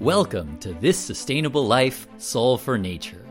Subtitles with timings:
[0.00, 3.26] Welcome to This Sustainable Life Solve for Nature.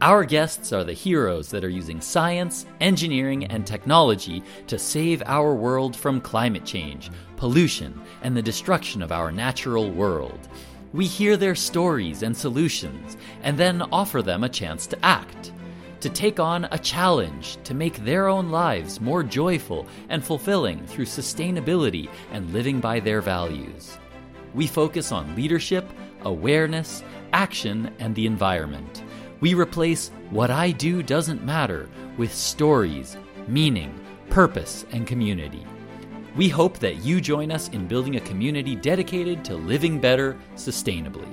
[0.00, 5.54] Our guests are the heroes that are using science, engineering, and technology to save our
[5.54, 10.48] world from climate change, pollution, and the destruction of our natural world.
[10.94, 15.52] We hear their stories and solutions, and then offer them a chance to act,
[16.00, 21.04] to take on a challenge to make their own lives more joyful and fulfilling through
[21.04, 23.98] sustainability and living by their values.
[24.54, 25.86] We focus on leadership,
[26.26, 29.02] awareness, action, and the environment.
[29.40, 33.16] We replace what I do doesn't matter with stories,
[33.46, 35.64] meaning, purpose, and community.
[36.34, 41.28] We hope that you join us in building a community dedicated to living better sustainably.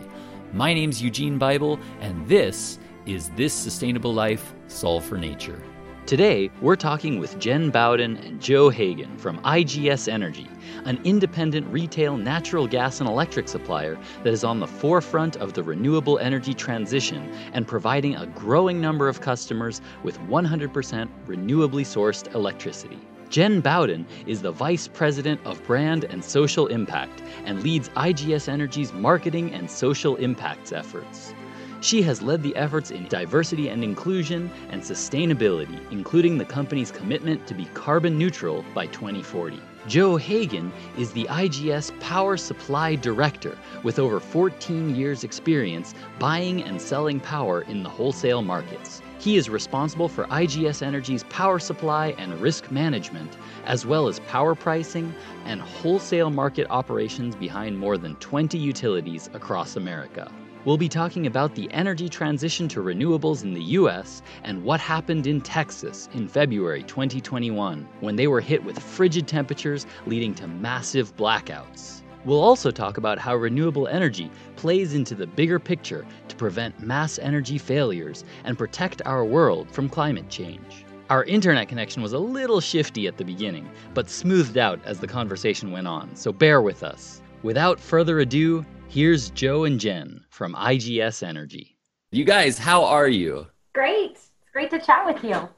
[0.53, 5.61] My name's Eugene Bible, and this is This Sustainable Life Solve for Nature.
[6.05, 10.49] Today, we're talking with Jen Bowden and Joe Hagan from IGS Energy,
[10.85, 15.63] an independent retail natural gas and electric supplier that is on the forefront of the
[15.63, 22.99] renewable energy transition and providing a growing number of customers with 100% renewably sourced electricity.
[23.29, 28.93] Jen Bowden is the Vice President of Brand and Social Impact and leads IGS Energy's
[28.93, 31.33] marketing and social impacts efforts.
[31.81, 37.45] She has led the efforts in diversity and inclusion and sustainability, including the company's commitment
[37.47, 39.59] to be carbon neutral by 2040.
[39.85, 46.81] Joe Hagan is the IGS Power Supply Director with over 14 years' experience buying and
[46.81, 49.01] selling power in the wholesale markets.
[49.19, 54.55] He is responsible for IGS Energy's power supply and risk management, as well as power
[54.55, 60.31] pricing and wholesale market operations behind more than 20 utilities across America.
[60.65, 65.27] We'll be talking about the energy transition to renewables in the US and what happened
[65.27, 71.13] in Texas in February 2021 when they were hit with frigid temperatures leading to massive
[71.17, 72.01] blackouts.
[72.23, 77.19] We'll also talk about how renewable energy plays into the bigger picture to prevent mass
[77.19, 80.85] energy failures and protect our world from climate change.
[81.09, 85.07] Our internet connection was a little shifty at the beginning, but smoothed out as the
[85.07, 87.21] conversation went on, so bear with us.
[87.43, 91.75] Without further ado, Here's Joe and Jen from IGS Energy.
[92.11, 93.47] You guys, how are you?
[93.73, 94.11] Great.
[94.11, 95.49] It's great to chat with you.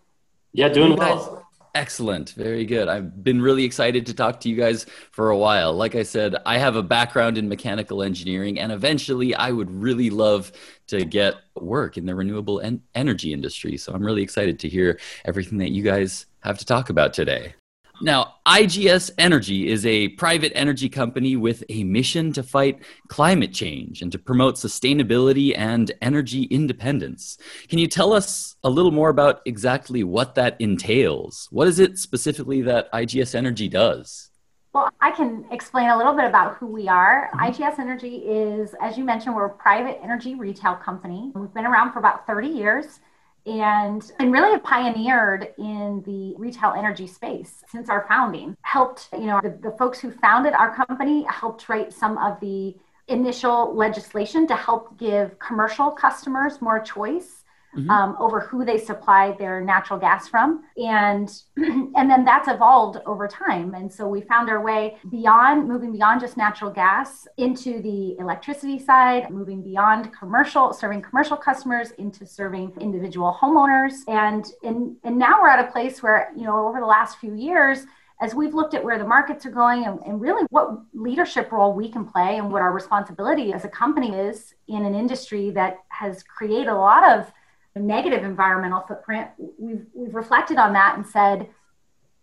[0.54, 1.46] Yeah, doing well.
[1.76, 2.30] Excellent.
[2.30, 2.88] Very good.
[2.88, 5.74] I've been really excited to talk to you guys for a while.
[5.74, 10.10] Like I said, I have a background in mechanical engineering, and eventually I would really
[10.10, 10.54] love
[10.88, 13.76] to get work in the renewable en- energy industry.
[13.76, 17.54] So I'm really excited to hear everything that you guys have to talk about today.
[18.02, 24.02] Now, IGS Energy is a private energy company with a mission to fight climate change
[24.02, 27.38] and to promote sustainability and energy independence.
[27.70, 31.48] Can you tell us a little more about exactly what that entails?
[31.52, 34.30] What is it specifically that IGS Energy does?
[34.74, 37.30] Well, I can explain a little bit about who we are.
[37.34, 37.64] Mm-hmm.
[37.64, 41.32] IGS Energy is, as you mentioned, we're a private energy retail company.
[41.34, 43.00] We've been around for about 30 years
[43.46, 48.58] and and really have pioneered in the retail energy space since our founding.
[48.62, 52.76] Helped you know the, the folks who founded our company helped write some of the
[53.08, 57.45] initial legislation to help give commercial customers more choice
[57.76, 57.90] mm-hmm.
[57.90, 60.64] um, over who they supply their natural gas from.
[60.78, 63.74] And and then that's evolved over time.
[63.74, 68.80] And so we found our way beyond moving beyond just natural gas into the electricity
[68.80, 73.94] side moving beyond commercial serving commercial customers into serving individual homeowners.
[74.08, 77.34] And and, and now we're at a place where you know over the last few
[77.34, 77.86] years
[78.22, 81.74] as we've looked at where the markets are going and, and, really what leadership role
[81.74, 85.78] we can play and what our responsibility as a company is in an industry that
[85.90, 87.32] has created a lot of
[87.80, 91.50] negative environmental footprint, we've, we've reflected on that and said,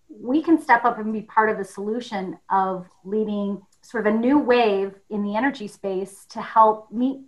[0.09, 4.17] we can step up and be part of the solution of leading sort of a
[4.17, 7.21] new wave in the energy space to help meet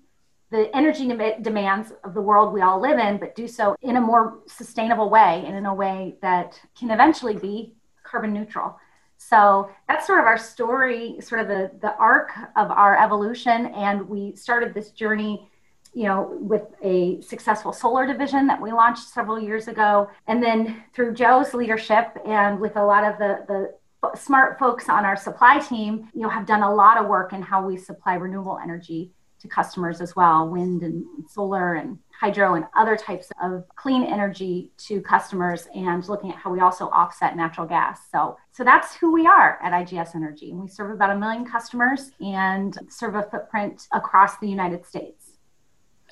[0.50, 1.08] the energy
[1.42, 5.10] demands of the world we all live in, but do so in a more sustainable
[5.10, 7.74] way and in a way that can eventually be
[8.04, 8.78] carbon neutral.
[9.16, 13.66] So that's sort of our story, sort of the, the arc of our evolution.
[13.66, 15.48] And we started this journey
[15.94, 20.08] you know, with a successful solar division that we launched several years ago.
[20.26, 25.04] And then through Joe's leadership and with a lot of the, the smart folks on
[25.04, 28.14] our supply team, you know, have done a lot of work in how we supply
[28.14, 33.64] renewable energy to customers as well, wind and solar and hydro and other types of
[33.76, 38.00] clean energy to customers and looking at how we also offset natural gas.
[38.10, 40.50] So so that's who we are at IGS Energy.
[40.50, 45.23] And we serve about a million customers and serve a footprint across the United States.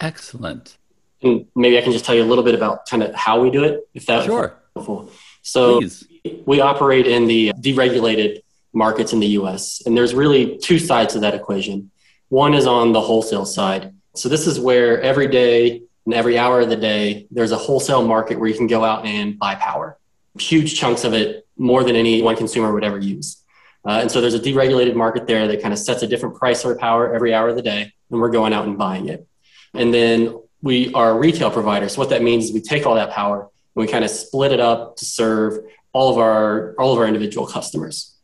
[0.01, 0.77] Excellent.
[1.23, 3.51] And maybe I can just tell you a little bit about kind of how we
[3.51, 4.57] do it, if that's sure.
[4.75, 5.11] helpful.
[5.43, 6.07] So Please.
[6.47, 8.43] we operate in the deregulated
[8.73, 11.91] markets in the US, and there's really two sides to that equation.
[12.29, 13.95] One is on the wholesale side.
[14.15, 18.07] So this is where every day and every hour of the day, there's a wholesale
[18.07, 19.99] market where you can go out and buy power.
[20.39, 23.43] Huge chunks of it, more than any one consumer would ever use.
[23.85, 26.63] Uh, and so there's a deregulated market there that kind of sets a different price
[26.63, 29.27] for power every hour of the day, and we're going out and buying it.
[29.75, 31.95] And then we are retail providers.
[31.95, 33.51] So what that means is we take all that power and
[33.85, 37.47] we kind of split it up to serve all of our all of our individual
[37.47, 38.17] customers.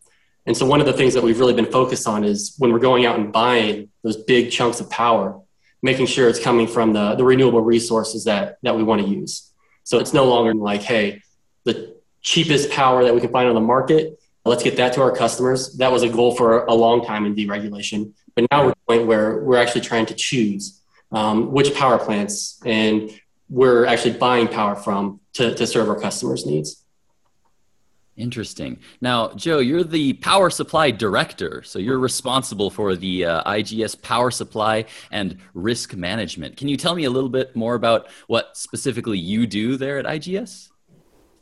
[0.47, 2.79] And so one of the things that we've really been focused on is when we're
[2.79, 5.39] going out and buying those big chunks of power,
[5.83, 9.53] making sure it's coming from the, the renewable resources that, that we want to use.
[9.85, 11.21] So it's no longer like, hey,
[11.65, 15.15] the cheapest power that we can find on the market, let's get that to our
[15.15, 15.77] customers.
[15.77, 18.15] That was a goal for a long time in deregulation.
[18.35, 20.78] But now we're at point where we're actually trying to choose
[21.13, 23.11] um, which power plants and
[23.49, 26.85] we're actually buying power from to, to serve our customers' needs.
[28.19, 28.81] Interesting.
[29.01, 34.33] Now, Joe, you're the power supply director, so you're responsible for the uh, IGS power
[34.33, 36.57] supply and risk management.
[36.57, 40.05] Can you tell me a little bit more about what specifically you do there at
[40.05, 40.69] IGS?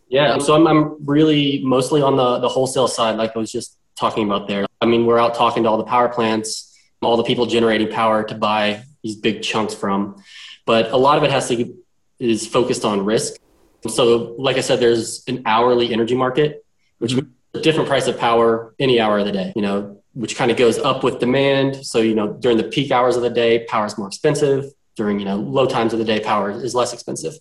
[0.08, 3.78] Yeah, so I'm, I'm really mostly on the, the wholesale side, like I was just
[3.98, 4.66] talking about there.
[4.82, 8.22] I mean, we're out talking to all the power plants, all the people generating power
[8.22, 10.22] to buy these big chunks from,
[10.64, 11.74] but a lot of it has to
[12.18, 13.40] is focused on risk.
[13.88, 16.62] So, like I said, there's an hourly energy market
[16.98, 17.22] which is
[17.54, 20.56] a different price of power any hour of the day, you know, which kind of
[20.56, 21.84] goes up with demand.
[21.84, 24.72] So, you know, during the peak hours of the day, power is more expensive.
[24.96, 27.34] During, you know, low times of the day, power is less expensive.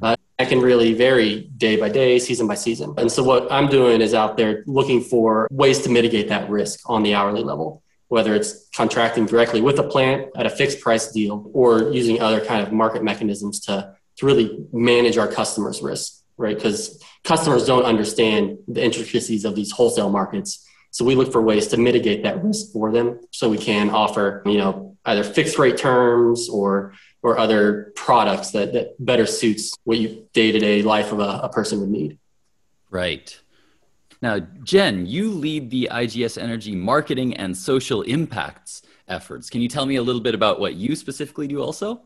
[0.00, 2.94] Uh, that can really vary day by day, season by season.
[2.96, 6.80] And so what I'm doing is out there looking for ways to mitigate that risk
[6.86, 7.83] on the hourly level,
[8.14, 8.50] whether it's
[8.80, 11.68] contracting directly with a plant at a fixed price deal or
[12.00, 13.74] using other kind of market mechanisms to,
[14.16, 16.56] to really manage our customers' risk right?
[16.56, 20.68] Because customers don't understand the intricacies of these wholesale markets.
[20.90, 24.42] So we look for ways to mitigate that risk for them so we can offer,
[24.46, 29.96] you know, either fixed rate terms or or other products that, that better suits what
[29.96, 32.18] you day-to-day life of a, a person would need.
[32.90, 33.40] Right.
[34.24, 39.50] Now, Jen, you lead the IGS Energy marketing and social impacts efforts.
[39.50, 42.00] Can you tell me a little bit about what you specifically do also?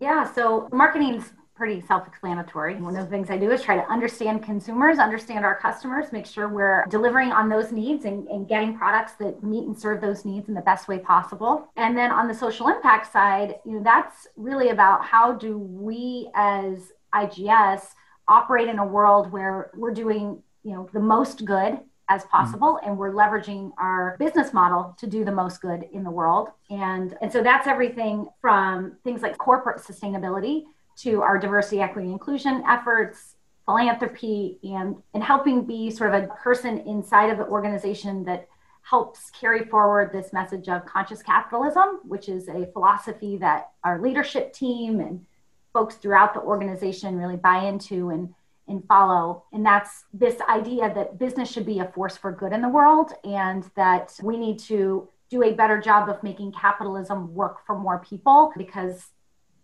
[0.00, 2.76] Yeah, so marketing's pretty self-explanatory.
[2.76, 6.24] One of the things I do is try to understand consumers, understand our customers, make
[6.24, 10.24] sure we're delivering on those needs and, and, getting products that meet and serve those
[10.24, 11.68] needs in the best way possible.
[11.76, 16.30] And then on the social impact side, you know, that's really about how do we
[16.34, 17.88] as IGS
[18.28, 21.80] operate in a world where we're doing, you know, the most good
[22.10, 22.90] as possible mm-hmm.
[22.90, 27.16] and we're leveraging our business model to do the most good in the world and
[27.20, 30.64] and so that's everything from things like corporate sustainability
[30.98, 33.36] to our diversity, equity, inclusion efforts,
[33.66, 38.48] philanthropy, and, and helping be sort of a person inside of the organization that
[38.82, 44.52] helps carry forward this message of conscious capitalism, which is a philosophy that our leadership
[44.52, 45.24] team and
[45.72, 48.34] folks throughout the organization really buy into and,
[48.68, 49.44] and follow.
[49.52, 53.12] And that's this idea that business should be a force for good in the world
[53.24, 57.98] and that we need to do a better job of making capitalism work for more
[57.98, 59.08] people because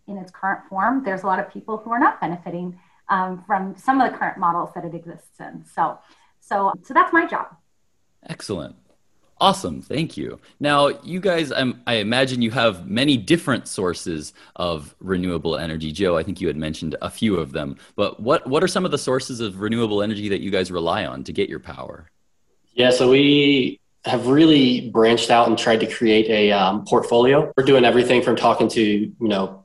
[0.07, 2.79] in its current form, there's a lot of people who are not benefiting
[3.09, 5.63] um, from some of the current models that it exists in.
[5.65, 5.99] So,
[6.39, 7.47] so, so that's my job.
[8.27, 8.75] Excellent.
[9.41, 9.81] Awesome.
[9.81, 10.39] Thank you.
[10.61, 15.91] Now, you guys, I'm, I imagine you have many different sources of renewable energy.
[15.91, 18.85] Joe, I think you had mentioned a few of them, but what, what are some
[18.85, 22.09] of the sources of renewable energy that you guys rely on to get your power?
[22.73, 27.51] Yeah, so we have really branched out and tried to create a um, portfolio.
[27.57, 29.64] We're doing everything from talking to, you know,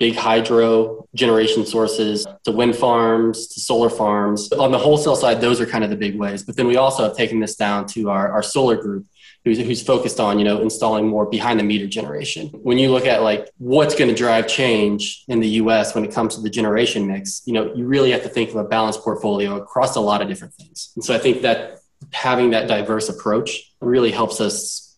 [0.00, 4.50] big hydro generation sources to wind farms to solar farms.
[4.52, 6.42] On the wholesale side, those are kind of the big ways.
[6.42, 9.06] But then we also have taken this down to our, our solar group.
[9.42, 13.06] Who's, who's focused on you know installing more behind the meter generation when you look
[13.06, 16.50] at like what's going to drive change in the us when it comes to the
[16.50, 20.00] generation mix you know you really have to think of a balanced portfolio across a
[20.00, 21.78] lot of different things and so i think that
[22.12, 24.89] having that diverse approach really helps us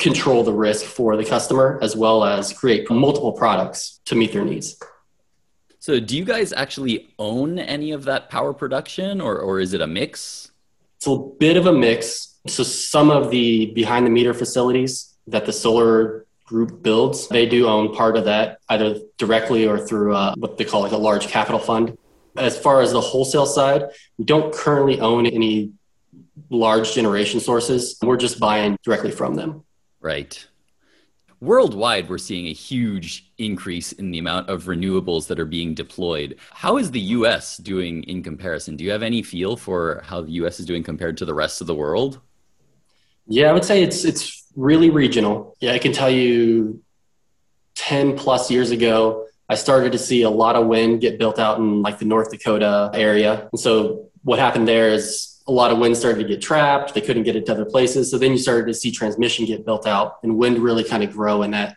[0.00, 4.44] control the risk for the customer as well as create multiple products to meet their
[4.44, 4.76] needs.
[5.78, 9.80] So, do you guys actually own any of that power production or, or is it
[9.80, 10.50] a mix?
[10.96, 12.38] It's a bit of a mix.
[12.46, 17.66] So, some of the behind the meter facilities that the solar group builds, they do
[17.68, 21.28] own part of that either directly or through uh, what they call like a large
[21.28, 21.96] capital fund.
[22.36, 23.84] As far as the wholesale side,
[24.18, 25.72] we don't currently own any
[26.50, 27.96] large generation sources.
[28.02, 29.64] We're just buying directly from them.
[30.00, 30.46] Right.
[31.40, 36.36] Worldwide, we're seeing a huge increase in the amount of renewables that are being deployed.
[36.50, 38.76] How is the US doing in comparison?
[38.76, 41.62] Do you have any feel for how the US is doing compared to the rest
[41.62, 42.20] of the world?
[43.26, 45.56] Yeah, I would say it's it's really regional.
[45.60, 46.82] Yeah, I can tell you
[47.76, 51.58] 10 plus years ago, I started to see a lot of wind get built out
[51.58, 53.48] in like the North Dakota area.
[53.50, 56.94] And so what happened there is a lot of wind started to get trapped.
[56.94, 58.10] They couldn't get it to other places.
[58.10, 61.12] So then you started to see transmission get built out and wind really kind of
[61.12, 61.76] grow in that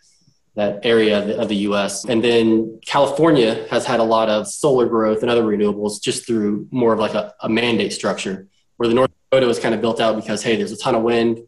[0.55, 2.05] that area of the, of the US.
[2.05, 6.67] And then California has had a lot of solar growth and other renewables just through
[6.71, 9.99] more of like a, a mandate structure where the North Dakota was kind of built
[9.99, 11.39] out because, hey, there's a ton of wind.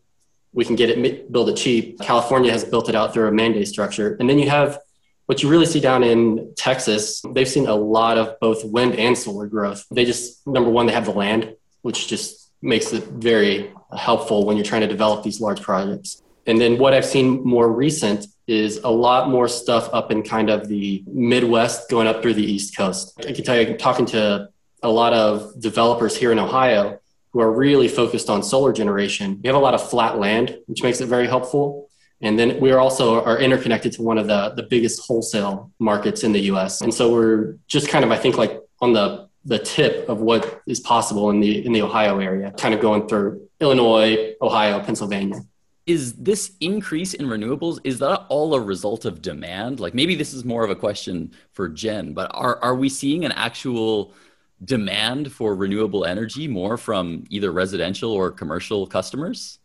[0.54, 2.00] We can get it, build it cheap.
[2.00, 4.16] California has built it out through a mandate structure.
[4.20, 4.80] And then you have
[5.28, 9.18] what you really see down in Texas, they've seen a lot of both wind and
[9.18, 9.86] solar growth.
[9.92, 11.56] They just, number one, they have the land,
[11.86, 16.24] which just makes it very helpful when you're trying to develop these large projects.
[16.48, 20.50] And then what I've seen more recent is a lot more stuff up in kind
[20.50, 23.14] of the Midwest going up through the East Coast.
[23.20, 24.50] I can tell you, I'm talking to
[24.82, 26.98] a lot of developers here in Ohio
[27.34, 29.40] who are really focused on solar generation.
[29.44, 31.88] We have a lot of flat land, which makes it very helpful.
[32.20, 36.24] And then we are also are interconnected to one of the, the biggest wholesale markets
[36.24, 36.82] in the US.
[36.82, 40.62] And so we're just kind of, I think, like on the the tip of what
[40.66, 45.40] is possible in the in the Ohio area, kind of going through Illinois, Ohio, Pennsylvania.
[45.86, 49.80] Is this increase in renewables is that all a result of demand?
[49.80, 53.24] Like maybe this is more of a question for jen but are, are we seeing
[53.24, 54.12] an actual
[54.64, 59.60] demand for renewable energy more from either residential or commercial customers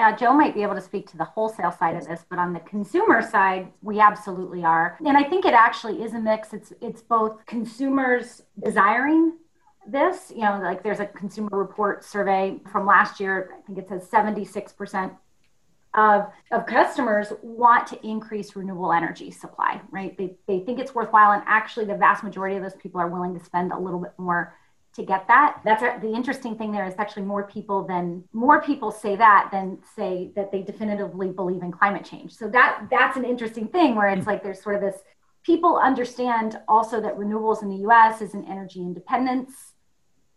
[0.00, 2.54] yeah, Joe might be able to speak to the wholesale side of this, but on
[2.54, 4.96] the consumer side, we absolutely are.
[5.04, 6.54] And I think it actually is a mix.
[6.54, 9.34] It's it's both consumers desiring
[9.86, 13.90] this, you know, like there's a consumer report survey from last year, I think it
[13.90, 15.14] says 76%
[15.92, 20.16] of, of customers want to increase renewable energy supply, right?
[20.16, 21.32] They, they think it's worthwhile.
[21.32, 24.12] And actually, the vast majority of those people are willing to spend a little bit
[24.16, 24.54] more
[25.00, 25.60] to get that.
[25.64, 29.48] That's a, the interesting thing there is actually more people than more people say that
[29.50, 32.32] than say that they definitively believe in climate change.
[32.32, 34.28] So that that's an interesting thing where it's mm.
[34.28, 35.02] like there's sort of this
[35.44, 39.52] people understand also that renewables in the US is an energy independence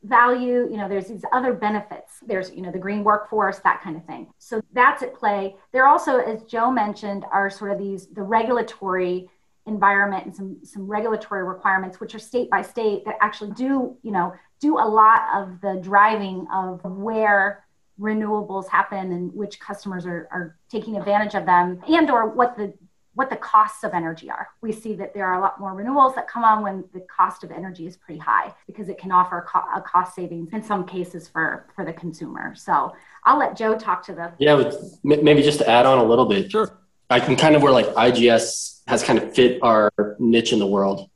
[0.03, 0.67] value.
[0.70, 2.20] You know there's these other benefits.
[2.25, 4.27] There's you know the green workforce that kind of thing.
[4.38, 5.55] So that's at play.
[5.72, 9.29] There also as joe mentioned are sort of these the regulatory
[9.65, 14.12] environment and some some regulatory requirements which are state by state that actually do you
[14.12, 17.65] know do a lot of the driving of where
[18.00, 22.74] renewables happen and which customers are, are taking advantage of them and or what the
[23.15, 24.48] what the costs of energy are.
[24.62, 27.43] We see that there are a lot more renewals that come on when the cost
[27.43, 31.27] of energy is pretty high because it can offer a cost savings in some cases
[31.27, 32.55] for for the consumer.
[32.55, 32.93] So
[33.25, 34.72] I'll let Joe talk to the yeah.
[35.03, 36.50] Maybe just to add on a little bit.
[36.50, 36.79] Sure.
[37.10, 40.67] I can kind of where like IGS has kind of fit our niche in the
[40.67, 41.10] world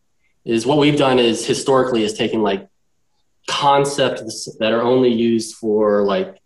[0.46, 2.68] is what we've done is historically is taken like
[3.48, 6.38] concepts that are only used for like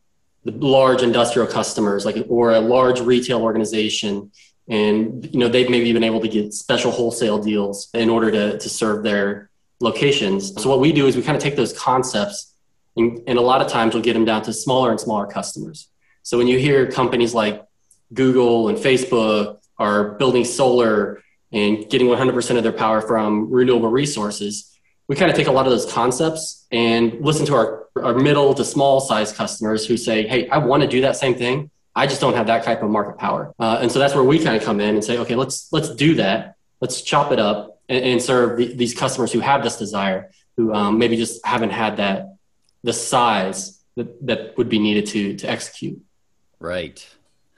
[0.46, 4.32] the large industrial customers like or a large retail organization.
[4.70, 8.58] And you know they've maybe been able to get special wholesale deals in order to,
[8.58, 10.62] to serve their locations.
[10.62, 12.54] So what we do is we kind of take those concepts
[12.96, 15.88] and, and a lot of times we'll get them down to smaller and smaller customers.
[16.24, 17.66] So when you hear companies like
[18.14, 21.22] google and facebook are building solar
[21.54, 24.71] and getting 100% of their power from renewable resources
[25.12, 28.54] we kind of take a lot of those concepts and listen to our, our middle
[28.54, 32.08] to small size customers who say hey i want to do that same thing I
[32.08, 33.54] just don't have that type of market power.
[33.60, 35.94] Uh, and so that's where we kind of come in and say, okay, let's let's
[35.94, 36.56] do that.
[36.80, 40.74] Let's chop it up and, and serve the, these customers who have this desire, who
[40.74, 42.36] um, maybe just haven't had that
[42.84, 46.02] the size that, that would be needed to to execute.
[46.60, 47.06] Right.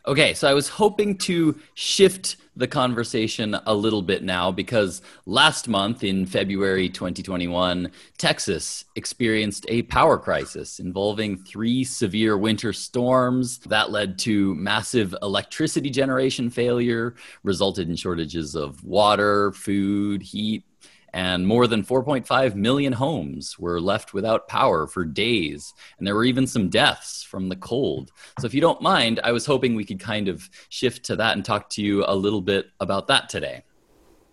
[0.05, 5.69] Okay, so I was hoping to shift the conversation a little bit now because last
[5.69, 13.91] month in February 2021, Texas experienced a power crisis involving three severe winter storms that
[13.91, 20.65] led to massive electricity generation failure, resulted in shortages of water, food, heat,
[21.13, 25.73] and more than 4.5 million homes were left without power for days.
[25.97, 28.11] And there were even some deaths from the cold.
[28.39, 31.35] So, if you don't mind, I was hoping we could kind of shift to that
[31.35, 33.63] and talk to you a little bit about that today.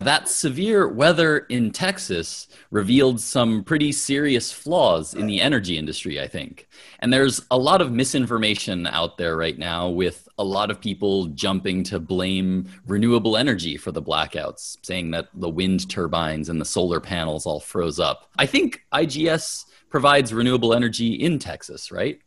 [0.00, 6.26] That severe weather in Texas revealed some pretty serious flaws in the energy industry, I
[6.26, 6.69] think.
[7.00, 11.26] And there's a lot of misinformation out there right now with a lot of people
[11.26, 16.64] jumping to blame renewable energy for the blackouts, saying that the wind turbines and the
[16.64, 18.30] solar panels all froze up.
[18.38, 22.19] I think IGS provides renewable energy in Texas, right?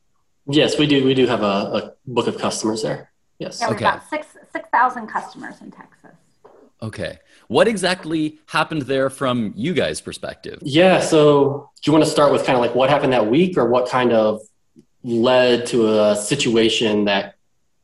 [0.46, 1.03] Yes, we do.
[1.03, 3.12] We do have a, a book of customers there.
[3.39, 3.60] Yes.
[3.60, 3.86] Yeah, we've okay.
[3.86, 6.12] got six six thousand customers in Texas.
[6.83, 7.19] Okay.
[7.47, 10.59] What exactly happened there from you guys' perspective?
[10.61, 10.99] Yeah.
[10.99, 13.67] So, do you want to start with kind of like what happened that week or
[13.67, 14.41] what kind of
[15.03, 17.35] led to a situation that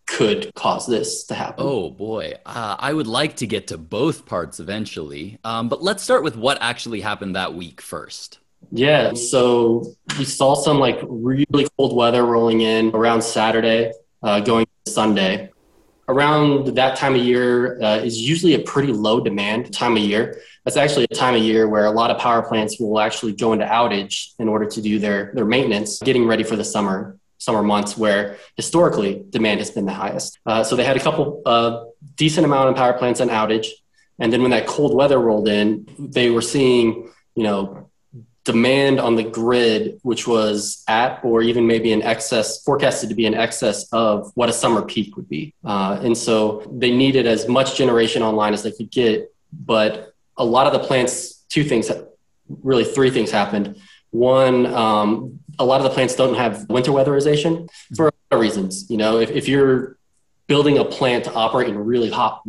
[0.09, 1.65] could cause this to happen.
[1.67, 6.03] Oh boy, uh, I would like to get to both parts eventually, um, but let's
[6.03, 8.39] start with what actually happened that week first.
[8.71, 13.91] Yeah, so we saw some like really cold weather rolling in around Saturday,
[14.23, 15.51] uh, going Sunday.
[16.09, 20.41] Around that time of year uh, is usually a pretty low demand time of year.
[20.65, 23.53] That's actually a time of year where a lot of power plants will actually go
[23.53, 27.63] into outage in order to do their, their maintenance, getting ready for the summer summer
[27.63, 30.39] months where historically demand has been the highest.
[30.45, 31.85] Uh, so they had a couple uh,
[32.15, 33.67] decent amount of power plants on outage,
[34.19, 37.89] and then when that cold weather rolled in, they were seeing you know
[38.46, 43.25] demand on the grid, which was at or even maybe in excess, forecasted to be
[43.25, 45.53] in excess of what a summer peak would be.
[45.63, 49.31] Uh, and so they needed as much generation online as they could get.
[49.51, 51.91] But a lot of the plants, two things,
[52.63, 53.79] really three things happened.
[54.12, 58.39] One, um, a lot of the plants don't have winter weatherization for a lot of
[58.39, 58.89] reasons.
[58.89, 59.98] You know, if, if you're
[60.48, 62.41] building a plant to operate in really hot,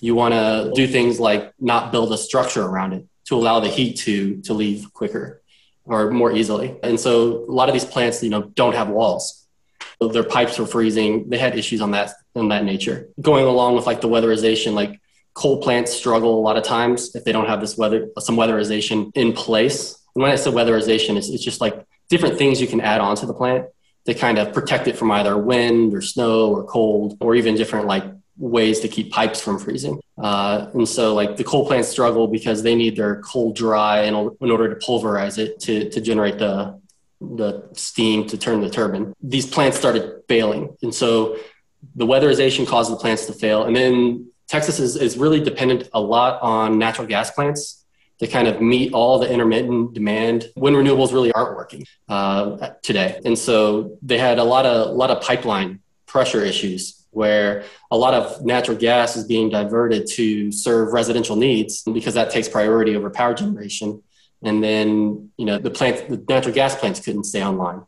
[0.00, 3.68] you want to do things like not build a structure around it to allow the
[3.68, 5.42] heat to to leave quicker
[5.84, 6.76] or more easily.
[6.82, 9.46] And so a lot of these plants, you know, don't have walls.
[10.00, 11.28] Their pipes were freezing.
[11.28, 13.08] They had issues on that on that nature.
[13.20, 15.00] Going along with like the weatherization, like
[15.34, 19.10] coal plants struggle a lot of times if they don't have this weather some weatherization
[19.14, 19.98] in place.
[20.14, 23.16] And when I say weatherization, it's, it's just like different things you can add on
[23.16, 23.66] to the plant
[24.06, 27.86] to kind of protect it from either wind or snow or cold or even different
[27.86, 28.04] like
[28.38, 30.00] ways to keep pipes from freezing.
[30.16, 34.14] Uh, and so like the coal plants struggle because they need their coal dry in,
[34.40, 36.80] in order to pulverize it to, to generate the,
[37.20, 39.12] the steam to turn the turbine.
[39.20, 40.76] These plants started failing.
[40.82, 41.36] And so
[41.96, 43.64] the weatherization caused the plants to fail.
[43.64, 47.84] And then Texas is, is really dependent a lot on natural gas plants
[48.20, 53.20] to kind of meet all the intermittent demand when renewables really aren't working uh, today.
[53.24, 57.98] And so they had a lot of a lot of pipeline pressure issues where a
[58.04, 62.96] lot of natural gas is being diverted to serve residential needs because that takes priority
[62.96, 64.02] over power generation.
[64.42, 67.82] And then you know the plant, the natural gas plants couldn't stay online.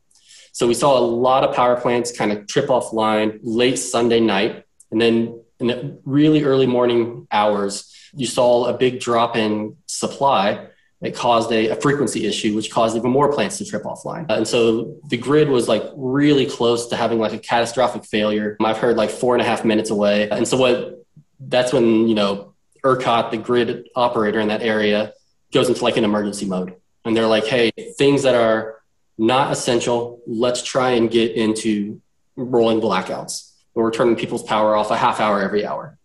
[0.52, 4.64] So we saw a lot of power plants kind of trip offline late Sunday night,
[4.90, 7.72] and then in the really early morning hours
[8.12, 10.66] you saw a big drop in supply
[11.00, 14.26] that caused a, a, frequency issue, which caused even more plants to trip offline.
[14.28, 18.56] And so the grid was like really close to having like a catastrophic failure.
[18.62, 20.28] I've heard like four and a half minutes away.
[20.28, 21.04] And so what
[21.40, 25.14] that's when, you know, ERCOT, the grid operator in that area,
[25.52, 26.74] goes into like an emergency mode.
[27.04, 28.80] And they're like, hey, things that are
[29.16, 32.00] not essential, let's try and get into
[32.36, 33.52] rolling blackouts.
[33.72, 35.96] Where we're turning people's power off a half hour every hour.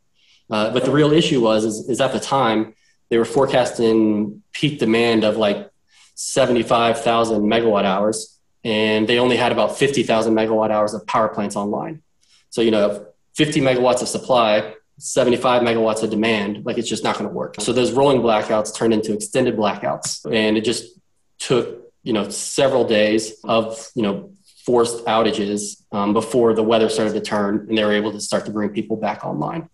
[0.49, 2.75] Uh, but the real issue was is, is at the time
[3.09, 5.69] they were forecasting peak demand of like
[6.15, 12.01] 75,000 megawatt hours, and they only had about 50,000 megawatt hours of power plants online.
[12.49, 17.17] So you know, 50 megawatts of supply, 75 megawatts of demand, like it's just not
[17.17, 17.55] going to work.
[17.59, 20.99] So those rolling blackouts turned into extended blackouts, and it just
[21.37, 24.31] took you know several days of you know
[24.65, 28.45] forced outages um, before the weather started to turn and they were able to start
[28.45, 29.69] to bring people back online.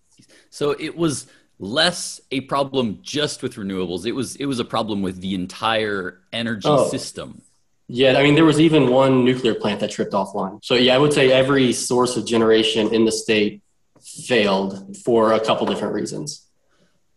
[0.50, 1.28] So it was
[1.62, 4.06] less a problem just with renewables.
[4.06, 6.90] It was it was a problem with the entire energy oh.
[6.90, 7.42] system.
[7.88, 10.60] Yeah, I mean there was even one nuclear plant that tripped offline.
[10.64, 13.62] So yeah, I would say every source of generation in the state
[14.02, 16.48] failed for a couple different reasons.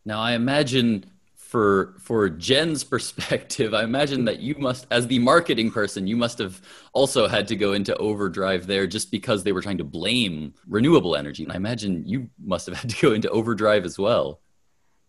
[0.05, 1.07] Now I imagine
[1.55, 6.39] for for Jen's perspective, I imagine that you must, as the marketing person, you must
[6.39, 6.61] have
[6.93, 11.15] also had to go into overdrive there just because they were trying to blame renewable
[11.15, 11.45] energy.
[11.45, 14.41] And I imagine you must have had to go into overdrive as well.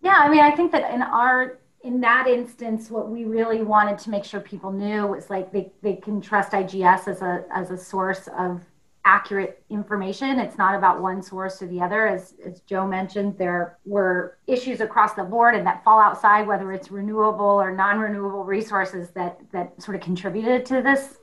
[0.02, 3.98] Yeah, I mean, I think that in our in that instance, what we really wanted
[4.04, 7.72] to make sure people knew was like they, they can trust IGS as a as
[7.72, 8.62] a source of
[9.06, 10.40] accurate information.
[10.40, 12.08] It's not about one source or the other.
[12.08, 16.72] As, as Joe mentioned, there were issues across the board and that fall outside, whether
[16.74, 21.20] it's renewable or non-renewable resources that that sort of contributed to this,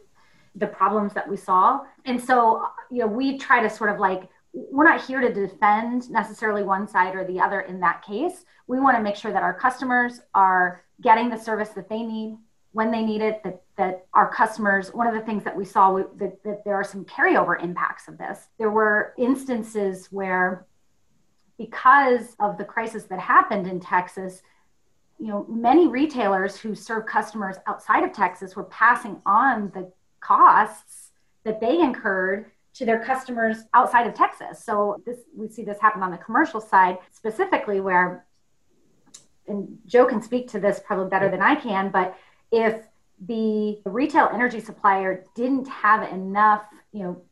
[0.55, 1.81] the problems that we saw.
[2.05, 6.11] And so, you know, we try to sort of like we're not here to defend
[6.11, 8.45] necessarily one side or the other in that case.
[8.66, 12.37] We want to make sure that our customers are getting the service that they need
[12.72, 16.02] when they need it, that, that our customers, one of the things that we saw
[16.16, 18.48] that, that there are some carryover impacts of this.
[18.58, 20.66] There were instances where,
[21.58, 24.42] because of the crisis that happened in Texas,
[25.18, 31.11] you know, many retailers who serve customers outside of Texas were passing on the costs
[31.44, 34.64] that they incurred to their customers outside of Texas.
[34.64, 38.24] So this we see this happen on the commercial side specifically where
[39.46, 42.16] and Joe can speak to this probably better than I can, but
[42.53, 42.85] if
[43.27, 47.23] the retail energy supplier didn't have enough, you know,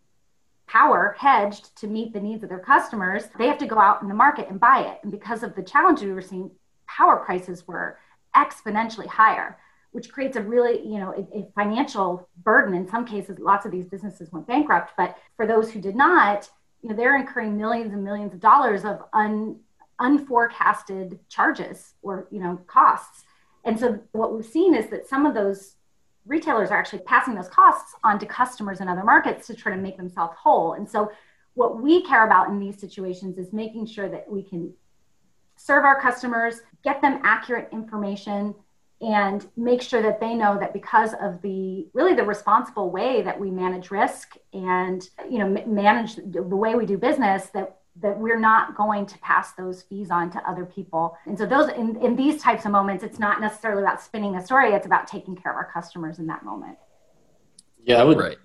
[0.67, 4.09] power hedged to meet the needs of their customers, they have to go out in
[4.09, 5.01] the market and buy it.
[5.03, 6.51] And because of the challenges we were seeing,
[6.87, 7.99] power prices were
[8.37, 9.59] exponentially higher,
[9.91, 12.75] which creates a really, you know, a, a financial burden.
[12.75, 14.93] In some cases, lots of these businesses went bankrupt.
[14.97, 16.49] But for those who did not,
[16.83, 19.57] you know, they're incurring millions and millions of dollars of un,
[19.99, 23.25] unforecasted charges or, you know, costs.
[23.65, 25.77] And so what we've seen is that some of those
[26.27, 29.81] retailers are actually passing those costs on to customers in other markets to try to
[29.81, 30.75] make themselves whole.
[30.75, 31.11] And so
[31.55, 34.73] what we care about in these situations is making sure that we can
[35.57, 38.55] serve our customers, get them accurate information,
[39.01, 43.39] and make sure that they know that because of the really the responsible way that
[43.39, 48.39] we manage risk and you know manage the way we do business that that we're
[48.39, 51.17] not going to pass those fees on to other people.
[51.27, 54.45] And so those in, in these types of moments, it's not necessarily about spinning a
[54.45, 56.79] story, it's about taking care of our customers in that moment.
[57.85, 58.37] Yeah, I would right.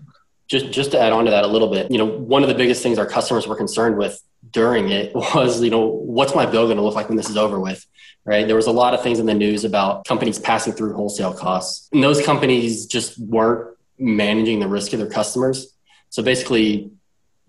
[0.47, 2.55] just just to add on to that a little bit, you know, one of the
[2.55, 6.65] biggest things our customers were concerned with during it was, you know, what's my bill
[6.65, 7.85] going to look like when this is over with?
[8.25, 8.47] Right.
[8.47, 11.89] There was a lot of things in the news about companies passing through wholesale costs.
[11.93, 15.75] And those companies just weren't managing the risk of their customers.
[16.09, 16.91] So basically,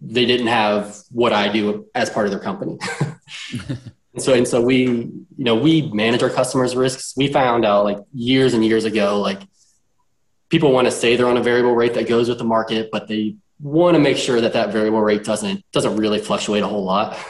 [0.00, 2.78] they didn't have what I do as part of their company.
[3.68, 7.14] and so and so we, you know, we manage our customers' risks.
[7.16, 9.40] We found out like years and years ago, like
[10.48, 13.08] people want to say they're on a variable rate that goes with the market, but
[13.08, 16.84] they want to make sure that that variable rate doesn't doesn't really fluctuate a whole
[16.84, 17.18] lot.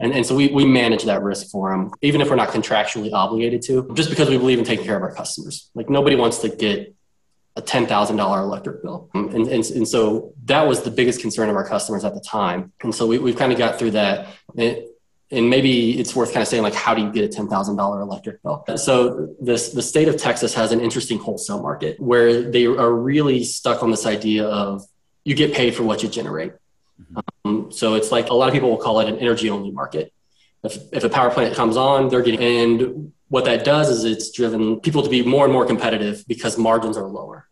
[0.00, 3.12] And, and so we, we manage that risk for them, even if we're not contractually
[3.12, 5.70] obligated to, just because we believe in taking care of our customers.
[5.74, 6.94] Like nobody wants to get
[7.58, 9.10] a $10,000 electric bill.
[9.14, 12.72] And, and, and so that was the biggest concern of our customers at the time.
[12.82, 14.28] And so we, we've kind of got through that.
[14.56, 14.78] And,
[15.30, 18.42] and maybe it's worth kind of saying like, how do you get a $10,000 electric
[18.42, 18.64] bill?
[18.76, 23.42] So this, the state of Texas has an interesting wholesale market where they are really
[23.44, 24.84] stuck on this idea of
[25.24, 26.52] you get paid for what you generate.
[27.02, 27.18] Mm-hmm.
[27.44, 30.12] Um, so it's like a lot of people will call it an energy only market.
[30.62, 34.30] If, if a power plant comes on, they're getting, and what that does is it's
[34.30, 37.46] driven people to be more and more competitive because margins are lower.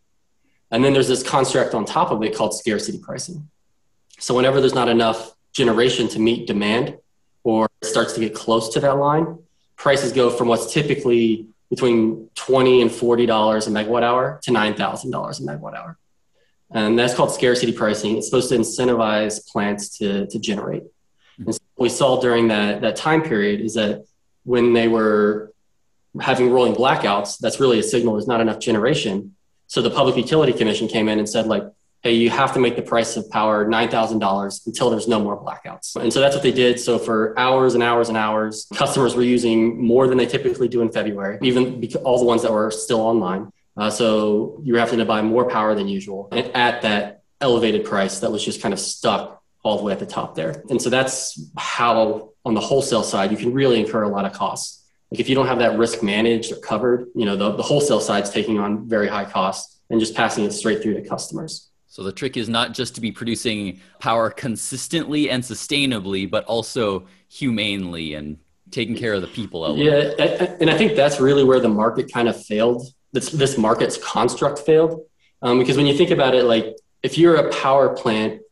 [0.71, 3.49] And then there's this construct on top of it called scarcity pricing.
[4.19, 6.99] So whenever there's not enough generation to meet demand
[7.45, 9.39] or it starts to get close to that line,
[9.77, 15.43] prices go from what's typically between 20 and $40 a megawatt hour to $9,000 a
[15.43, 15.99] megawatt hour.
[16.71, 18.17] And that's called scarcity pricing.
[18.17, 20.83] It's supposed to incentivize plants to, to generate.
[21.37, 21.45] Hmm.
[21.45, 24.05] And so what we saw during that, that time period is that
[24.45, 25.53] when they were
[26.21, 29.35] having rolling blackouts, that's really a signal there's not enough generation.
[29.67, 31.65] So the Public Utility Commission came in and said, like,
[32.03, 35.97] hey, you have to make the price of power $9,000 until there's no more blackouts.
[35.97, 36.79] And so that's what they did.
[36.79, 40.83] So for hours and hours and hours, customers were using more than they typically do
[40.83, 43.51] in February, even all the ones that were still online.
[43.77, 48.21] Uh, so you were having to buy more power than usual at that elevated price
[48.21, 50.63] that was just kind of stuck all the way at the top there.
[50.71, 54.33] And so that's how, on the wholesale side, you can really incur a lot of
[54.33, 54.86] costs.
[55.11, 58.01] Like if you don't have that risk managed or covered, you know, the, the wholesale
[58.01, 61.71] side's taking on very high costs and just passing it straight through to customers.
[61.87, 67.07] So the trick is not just to be producing power consistently and sustainably, but also
[67.29, 68.39] humanely and
[68.71, 69.65] taking care of the people.
[69.65, 70.19] Element.
[70.19, 72.83] Yeah, and I think that's really where the market kind of failed.
[73.13, 75.07] This this market's construct failed
[75.41, 78.43] um, because when you think about it, like if you're a power plant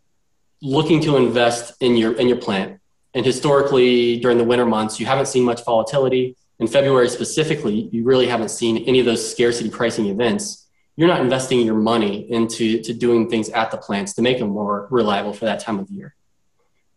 [0.63, 2.81] looking to invest in your in your plant,
[3.13, 8.05] and historically during the winter months, you haven't seen much volatility in February specifically, you
[8.05, 10.67] really haven't seen any of those scarcity pricing events.
[10.97, 14.51] You're not investing your money into to doing things at the plants to make them
[14.51, 16.15] more reliable for that time of year,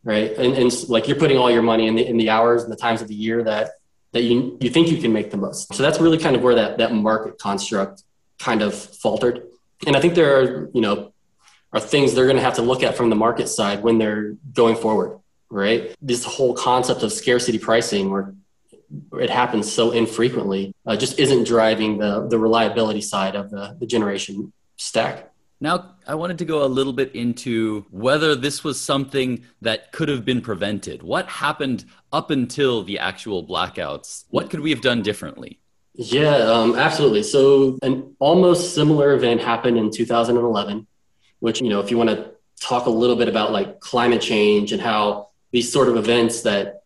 [0.04, 0.32] right?
[0.32, 2.78] And, and like you're putting all your money in the in the hours and the
[2.78, 3.72] times of the year that
[4.13, 5.74] that you you think you can make the most.
[5.74, 8.04] So that's really kind of where that that market construct
[8.38, 9.48] kind of faltered.
[9.88, 11.13] And I think there are you know
[11.74, 14.36] are things they're going to have to look at from the market side when they're
[14.54, 15.93] going forward, right?
[16.02, 18.34] This whole concept of scarcity pricing, where
[19.13, 23.86] it happens so infrequently uh, just isn't driving the, the reliability side of the, the
[23.86, 25.32] generation stack.
[25.60, 30.08] Now, I wanted to go a little bit into whether this was something that could
[30.08, 31.02] have been prevented.
[31.02, 34.26] What happened up until the actual blackouts?
[34.30, 35.60] What could we have done differently?
[35.95, 37.23] Yeah, um, absolutely.
[37.23, 40.86] So, an almost similar event happened in 2011,
[41.39, 44.71] which, you know, if you want to talk a little bit about like climate change
[44.71, 46.84] and how these sort of events that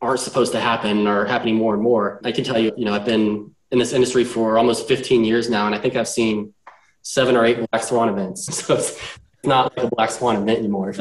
[0.00, 2.20] aren't supposed to happen are happening more and more.
[2.24, 5.50] I can tell you, you know, I've been in this industry for almost 15 years
[5.50, 6.54] now, and I think I've seen
[7.02, 8.48] seven or eight black swan events.
[8.66, 10.92] So it's not like a black swan event anymore,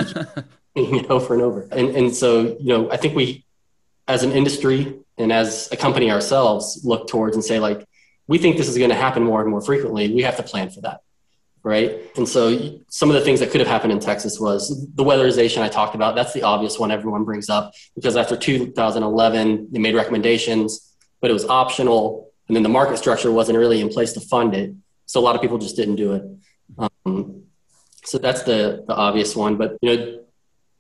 [0.76, 1.68] you know, over and over.
[1.72, 3.46] And, and so, you know, I think we,
[4.08, 7.86] as an industry and as a company ourselves, look towards and say, like,
[8.28, 10.14] we think this is going to happen more and more frequently.
[10.14, 11.02] We have to plan for that
[11.68, 12.00] right?
[12.16, 15.62] And so some of the things that could have happened in Texas was the weatherization
[15.62, 16.16] I talked about.
[16.16, 21.34] That's the obvious one everyone brings up because after 2011, they made recommendations, but it
[21.34, 22.32] was optional.
[22.48, 24.74] And then the market structure wasn't really in place to fund it.
[25.08, 26.24] So a lot of people just didn't do it.
[27.06, 27.44] Um,
[28.06, 29.58] so that's the, the obvious one.
[29.58, 30.24] But, you know,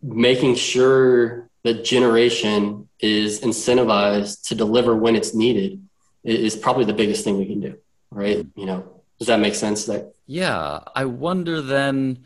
[0.01, 5.85] making sure that generation is incentivized to deliver when it's needed
[6.23, 7.77] is probably the biggest thing we can do,
[8.09, 8.45] right?
[8.55, 9.85] You know, does that make sense?
[9.85, 12.25] That yeah, I wonder then.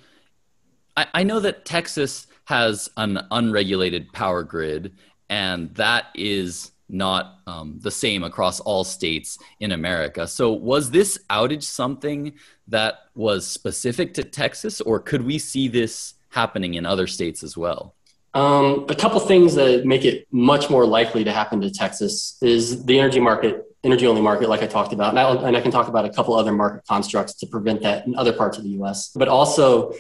[0.98, 4.94] I, I know that Texas has an unregulated power grid,
[5.30, 10.28] and that is not um, the same across all states in America.
[10.28, 12.34] So, was this outage something
[12.68, 17.56] that was specific to Texas, or could we see this happening in other states as
[17.56, 17.96] well?
[18.34, 22.86] Um, a couple things that make it much more likely to happen to Texas is
[22.86, 25.10] the energy market energy only market, like I talked about.
[25.10, 28.06] And I, and I can talk about a couple other market constructs to prevent that
[28.06, 29.12] in other parts of the US.
[29.16, 29.94] But also,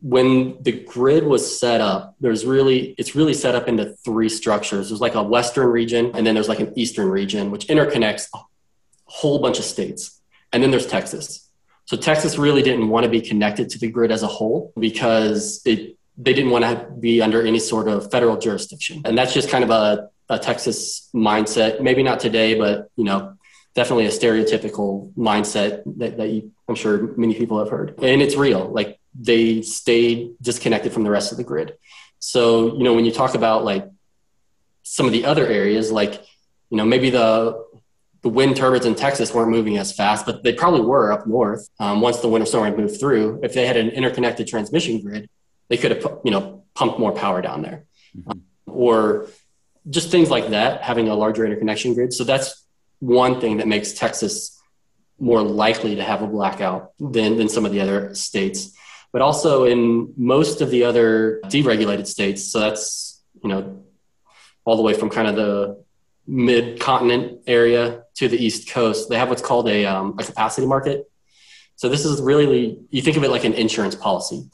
[0.00, 4.90] when the grid was set up, there's really, it's really set up into three structures.
[4.90, 8.38] There's like a Western region, and then there's like an Eastern region, which interconnects a
[9.06, 10.20] whole bunch of states.
[10.52, 11.50] And then there's Texas.
[11.86, 15.62] So Texas really didn't want to be connected to the grid as a whole because
[15.64, 19.02] it, they didn't want to be under any sort of federal jurisdiction.
[19.04, 21.80] And that's just kind of a a Texas mindset.
[21.80, 23.36] Maybe not today, but you know,
[23.74, 27.98] definitely a stereotypical mindset that, that you, I'm sure many people have heard.
[28.02, 28.68] And it's real.
[28.68, 31.76] Like they stayed disconnected from the rest of the grid.
[32.18, 33.86] So, you know, when you talk about like
[34.82, 36.14] some of the other areas, like,
[36.70, 37.62] you know, maybe the
[38.22, 41.68] the wind turbines in Texas weren't moving as fast, but they probably were up north.
[41.78, 45.28] Um, once the winter storm had moved through, if they had an interconnected transmission grid,
[45.68, 47.84] they could have, you know, pumped more power down there.
[48.16, 48.30] Mm-hmm.
[48.30, 49.28] Um, or
[49.90, 52.12] just things like that, having a larger interconnection grid.
[52.12, 52.64] So that's
[53.00, 54.60] one thing that makes Texas
[55.18, 58.76] more likely to have a blackout than, than some of the other states.
[59.12, 63.84] But also in most of the other deregulated states, so that's, you know,
[64.64, 65.84] all the way from kind of the
[66.26, 70.66] mid continent area to the East Coast, they have what's called a, um, a capacity
[70.66, 71.10] market.
[71.76, 74.48] So this is really, you think of it like an insurance policy.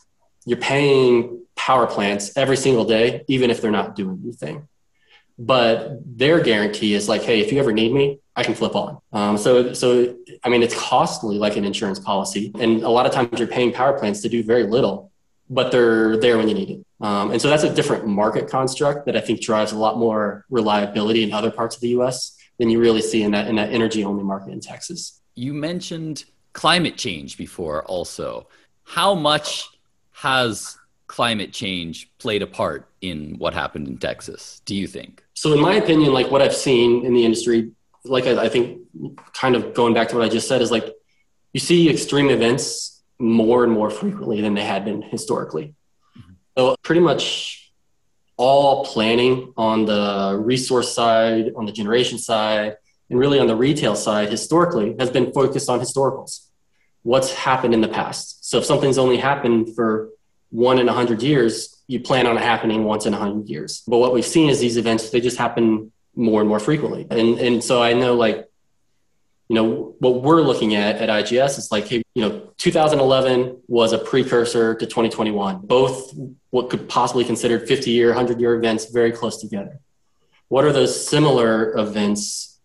[0.44, 4.66] You're paying power plants every single day, even if they're not doing anything
[5.40, 8.98] but their guarantee is like, hey, if you ever need me, I can flip on.
[9.12, 13.12] Um, so, so I mean, it's costly like an insurance policy, and a lot of
[13.12, 15.10] times you're paying power plants to do very little,
[15.48, 16.86] but they're there when you need it.
[17.00, 20.44] Um, and so that's a different market construct that I think drives a lot more
[20.50, 22.36] reliability in other parts of the U.S.
[22.58, 25.22] than you really see in that in that energy only market in Texas.
[25.34, 28.46] You mentioned climate change before, also.
[28.84, 29.68] How much
[30.12, 30.76] has
[31.10, 35.24] climate change played a part in what happened in Texas, do you think?
[35.34, 37.72] So, in my opinion, like what I've seen in the industry,
[38.04, 38.82] like I, I think
[39.32, 40.94] kind of going back to what I just said, is like
[41.52, 45.74] you see extreme events more and more frequently than they had been historically.
[46.16, 46.32] Mm-hmm.
[46.56, 47.72] So, pretty much
[48.36, 52.76] all planning on the resource side, on the generation side,
[53.10, 56.46] and really on the retail side historically has been focused on historicals.
[57.02, 58.48] What's happened in the past?
[58.48, 60.10] So, if something's only happened for
[60.50, 63.82] one in a hundred years, you plan on it happening once in a hundred years.
[63.86, 67.06] But what we've seen is these events, they just happen more and more frequently.
[67.10, 68.46] And, and so I know like,
[69.48, 73.92] you know, what we're looking at at IGS is like, hey, you know, 2011 was
[73.92, 76.12] a precursor to 2021, both
[76.50, 79.80] what could possibly considered 50 year, 100 year events very close together.
[80.48, 82.60] What are those similar events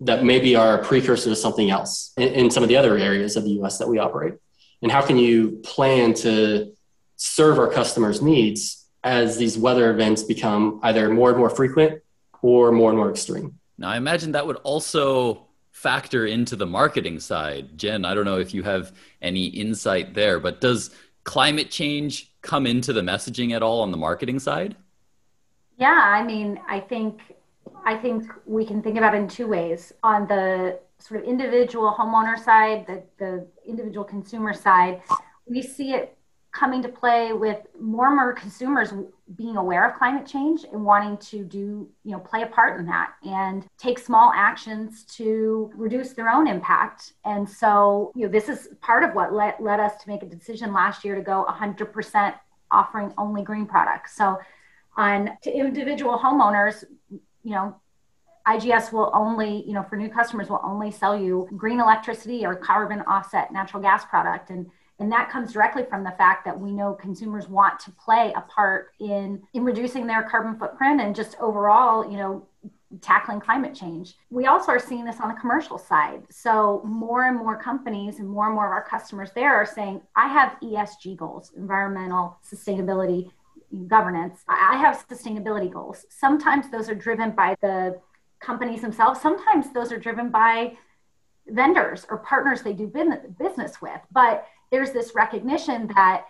[0.00, 3.36] that maybe are a precursor to something else in, in some of the other areas
[3.36, 4.34] of the US that we operate?
[4.82, 6.75] And how can you plan to
[7.16, 12.02] serve our customers' needs as these weather events become either more and more frequent
[12.42, 13.58] or more and more extreme.
[13.78, 17.76] Now, I imagine that would also factor into the marketing side.
[17.76, 20.90] Jen, I don't know if you have any insight there, but does
[21.24, 24.74] climate change come into the messaging at all on the marketing side?
[25.76, 27.20] Yeah, I mean, I think
[27.84, 29.92] I think we can think about it in two ways.
[30.02, 35.02] On the sort of individual homeowner side, the, the individual consumer side,
[35.46, 36.15] we see it
[36.56, 38.94] coming to play with more and more consumers
[39.36, 42.86] being aware of climate change and wanting to do, you know, play a part in
[42.86, 47.12] that and take small actions to reduce their own impact.
[47.26, 50.26] And so, you know, this is part of what led, led us to make a
[50.26, 52.34] decision last year to go 100%
[52.70, 54.16] offering only green products.
[54.16, 54.38] So,
[54.96, 57.76] on to individual homeowners, you know,
[58.48, 62.54] IGS will only, you know, for new customers, will only sell you green electricity or
[62.54, 64.48] carbon offset natural gas product.
[64.48, 68.32] And and that comes directly from the fact that we know consumers want to play
[68.36, 72.46] a part in in reducing their carbon footprint and just overall you know
[73.00, 74.14] tackling climate change.
[74.30, 76.22] We also are seeing this on the commercial side.
[76.30, 80.00] So, more and more companies and more and more of our customers there are saying,
[80.14, 83.30] I have ESG goals, environmental sustainability,
[83.88, 84.40] governance.
[84.48, 86.06] I have sustainability goals.
[86.08, 88.00] Sometimes those are driven by the
[88.40, 90.76] companies themselves, sometimes those are driven by
[91.48, 92.86] vendors or partners they do
[93.38, 94.00] business with.
[94.10, 96.26] But there's this recognition that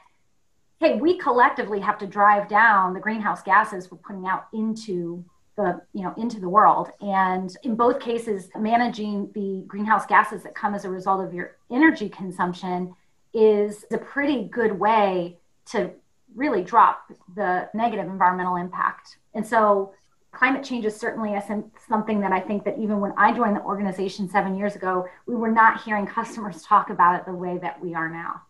[0.81, 5.25] hey, we collectively have to drive down the greenhouse gases we're putting out into
[5.57, 6.91] the you know into the world.
[7.01, 11.57] And in both cases managing the greenhouse gases that come as a result of your
[11.71, 12.95] energy consumption
[13.33, 15.91] is a pretty good way to
[16.35, 19.19] really drop the negative environmental impact.
[19.35, 19.95] And so
[20.37, 23.63] climate change is certainly a, something that i think that even when i joined the
[23.63, 27.81] organization seven years ago we were not hearing customers talk about it the way that
[27.81, 28.43] we are now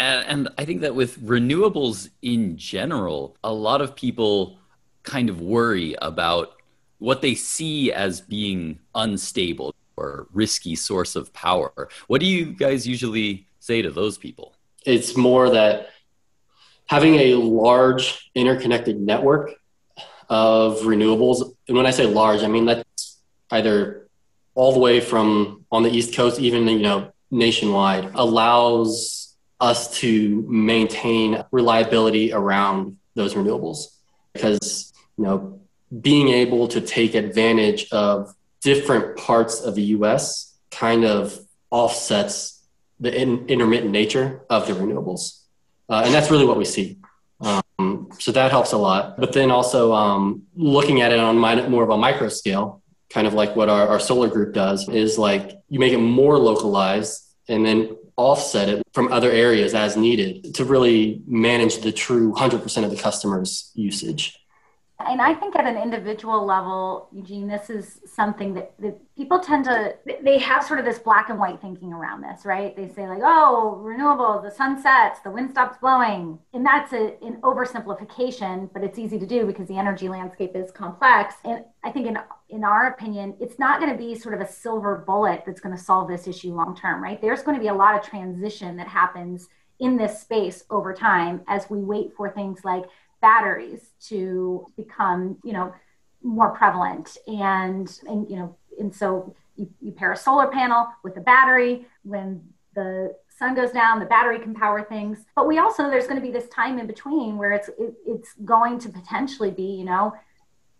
[0.00, 4.58] and, I think that with renewables in general, a lot of people
[5.02, 6.54] kind of worry about
[6.98, 11.88] what they see as being unstable or risky source of power.
[12.06, 14.54] What do you guys usually say to those people?
[14.86, 15.88] It's more that
[16.86, 19.52] having a large interconnected network
[20.30, 23.18] of renewables, and when I say large, I mean that's
[23.50, 24.08] either
[24.54, 30.46] all the way from on the East Coast, even you know nationwide, allows us to
[30.48, 33.96] maintain reliability around those renewables.
[34.32, 35.60] Because you know
[36.00, 41.36] being able to take advantage of different parts of the US kind of
[41.70, 42.62] offsets
[43.00, 45.40] the in, intermittent nature of the renewables.
[45.88, 46.99] Uh, and that's really what we see
[48.18, 51.82] so that helps a lot but then also um, looking at it on my, more
[51.82, 55.60] of a micro scale kind of like what our, our solar group does is like
[55.68, 57.14] you make it more localized
[57.48, 62.84] and then offset it from other areas as needed to really manage the true 100%
[62.84, 64.38] of the customer's usage.
[65.08, 69.64] And I think at an individual level, Eugene, this is something that, that people tend
[69.64, 72.76] to, they have sort of this black and white thinking around this, right?
[72.76, 76.38] They say, like, oh, renewables, the sun sets, the wind stops blowing.
[76.52, 80.70] And that's a, an oversimplification, but it's easy to do because the energy landscape is
[80.70, 81.34] complex.
[81.44, 84.50] And I think, in, in our opinion, it's not going to be sort of a
[84.50, 87.20] silver bullet that's going to solve this issue long term, right?
[87.20, 89.48] There's going to be a lot of transition that happens
[89.80, 92.84] in this space over time as we wait for things like
[93.20, 95.72] batteries to become, you know,
[96.22, 97.16] more prevalent.
[97.26, 101.86] And, and you know, and so you, you pair a solar panel with a battery.
[102.02, 102.42] When
[102.74, 105.24] the sun goes down the battery can power things.
[105.34, 108.34] But we also there's going to be this time in between where it's it, it's
[108.44, 110.14] going to potentially be you know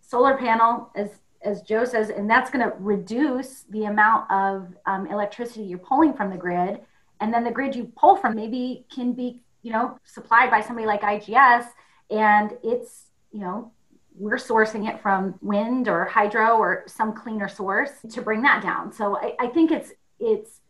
[0.01, 1.09] solar panel as
[1.43, 6.13] as joe says and that's going to reduce the amount of um, electricity you're pulling
[6.13, 6.81] from the grid.
[7.21, 10.87] And then the grid you pull from maybe can be you know supplied by somebody
[10.87, 11.67] like igs
[12.11, 13.73] and it's you know
[14.17, 18.93] we're sourcing it from wind or hydro or some cleaner source to bring that down.
[18.93, 20.61] So I, I think it's it's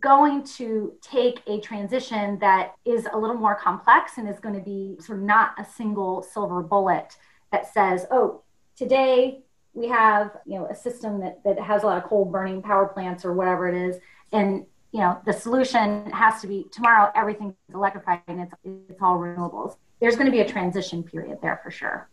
[0.00, 4.60] going to take a transition that is a little more complex and is going to
[4.60, 7.16] be sort of not a single silver bullet
[7.50, 8.42] that says oh
[8.76, 9.40] today
[9.72, 12.86] we have you know a system that, that has a lot of coal burning power
[12.86, 13.96] plants or whatever it is.
[14.32, 19.18] And you know the solution has to be tomorrow everything's electrified and it's, it's all
[19.18, 22.08] renewables there's going to be a transition period there for sure.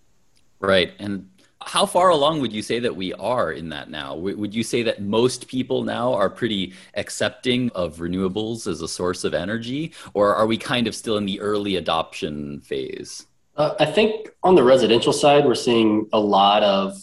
[0.60, 0.94] Right.
[1.00, 1.30] And
[1.66, 4.16] how far along would you say that we are in that now?
[4.16, 9.24] Would you say that most people now are pretty accepting of renewables as a source
[9.24, 13.28] of energy, or are we kind of still in the early adoption phase?
[13.56, 17.02] Uh, I think on the residential side, we're seeing a lot of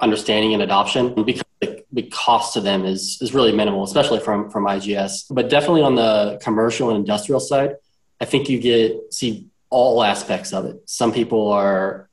[0.00, 4.50] understanding and adoption because the, the cost to them is is really minimal, especially from
[4.50, 5.26] from IGS.
[5.30, 7.76] But definitely on the commercial and industrial side,
[8.20, 10.82] I think you get see all aspects of it.
[10.86, 12.08] Some people are,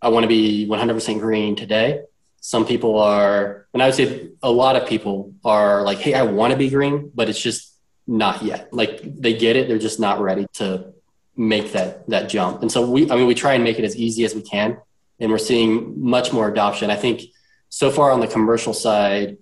[0.00, 2.02] I want to be 100% green today.
[2.40, 6.22] Some people are, and I would say a lot of people are like, hey, I
[6.22, 7.74] want to be green, but it's just
[8.06, 8.72] not yet.
[8.72, 10.92] Like they get it, they're just not ready to
[11.36, 12.62] make that that jump.
[12.62, 14.78] And so we, I mean, we try and make it as easy as we can,
[15.18, 16.90] and we're seeing much more adoption.
[16.90, 17.22] I think
[17.68, 19.36] so far on the commercial side,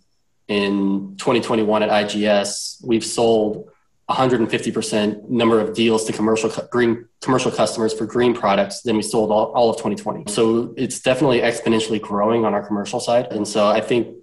[0.49, 3.71] in 2021 at IGS, we've sold
[4.11, 9.31] 150% number of deals to commercial green commercial customers for green products than we sold
[9.31, 10.33] all, all of 2020.
[10.33, 13.27] So it's definitely exponentially growing on our commercial side.
[13.31, 14.17] And so I think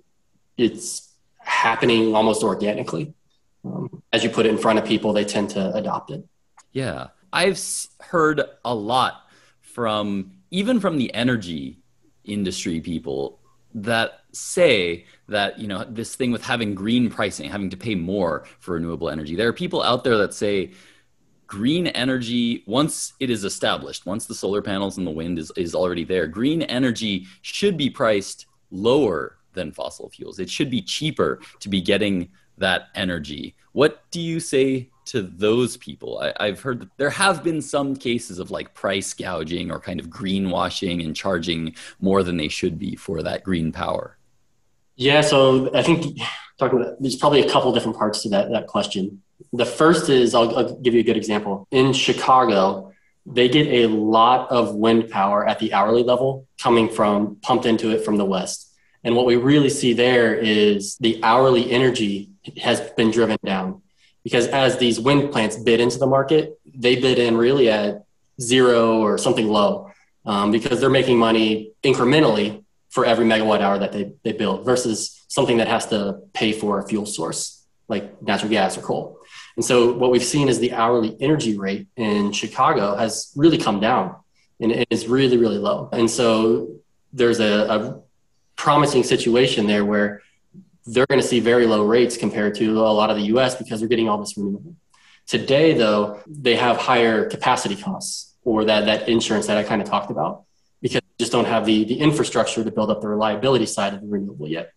[0.57, 3.14] it's happening almost organically.
[3.64, 6.26] Um, as you put it in front of people, they tend to adopt it.
[6.72, 7.07] Yeah.
[7.32, 7.60] I've
[7.99, 9.28] heard a lot
[9.62, 11.80] from even from the energy
[12.24, 13.39] industry people
[13.76, 18.45] that say that you know this thing with having green pricing having to pay more
[18.59, 20.71] for renewable energy there are people out there that say
[21.47, 25.76] green energy once it is established once the solar panels and the wind is, is
[25.76, 30.38] already there green energy should be priced lower than fossil fuels.
[30.38, 33.55] It should be cheaper to be getting that energy.
[33.71, 36.23] What do you say to those people?
[36.39, 39.99] I, have heard that there have been some cases of like price gouging or kind
[39.99, 44.14] of greenwashing and charging more than they should be for that green power.
[44.96, 46.20] Yeah, so I think
[46.58, 49.22] talking about there's probably a couple different parts to that that question.
[49.52, 51.68] The first is I'll, I'll give you a good example.
[51.72, 52.93] In Chicago,
[53.26, 57.91] they get a lot of wind power at the hourly level coming from pumped into
[57.91, 58.72] it from the west.
[59.04, 62.32] And what we really see there is the hourly energy
[62.62, 63.82] has been driven down
[64.24, 68.04] because as these wind plants bid into the market, they bid in really at
[68.41, 69.91] zero or something low
[70.26, 72.64] um, because they're making money incrementally
[72.96, 76.80] for every megawatt hour that they, they build versus something that has to pay for
[76.80, 79.20] a fuel source like natural gas or coal.
[79.58, 83.82] And so what we've seen is the hourly energy rate in Chicago has really come
[83.82, 84.16] down
[84.62, 85.89] and it is really, really low.
[85.91, 86.70] And so
[87.12, 88.02] there's a, a
[88.56, 90.22] promising situation there where
[90.86, 93.82] they're going to see very low rates compared to a lot of the US because
[93.82, 94.74] they're getting all this renewable.
[95.28, 99.89] Today, though, they have higher capacity costs or that, that insurance that I kind of
[99.89, 100.45] talked about
[101.20, 104.47] just don't have the, the infrastructure to build up the reliability side of the renewable
[104.47, 104.72] yet.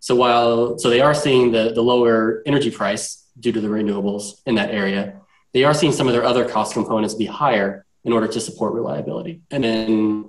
[0.00, 4.40] So while so they are seeing the, the lower energy price due to the renewables
[4.46, 5.20] in that area,
[5.52, 8.72] they are seeing some of their other cost components be higher in order to support
[8.72, 9.42] reliability.
[9.50, 10.28] And then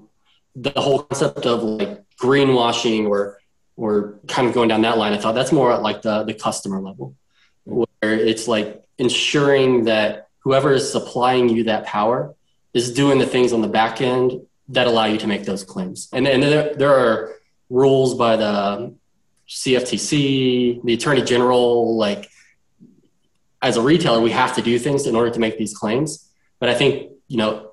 [0.55, 3.39] the whole concept of like greenwashing or
[3.75, 6.35] or kind of going down that line, I thought that's more at like the, the
[6.35, 7.15] customer level,
[7.63, 12.35] where it's like ensuring that whoever is supplying you that power
[12.75, 16.09] is doing the things on the back end that allow you to make those claims.
[16.13, 17.35] And, and there, there are
[17.69, 18.95] rules by the
[19.49, 22.29] CFTC, the Attorney General, like
[23.61, 26.29] as a retailer, we have to do things in order to make these claims.
[26.59, 27.71] But I think, you know,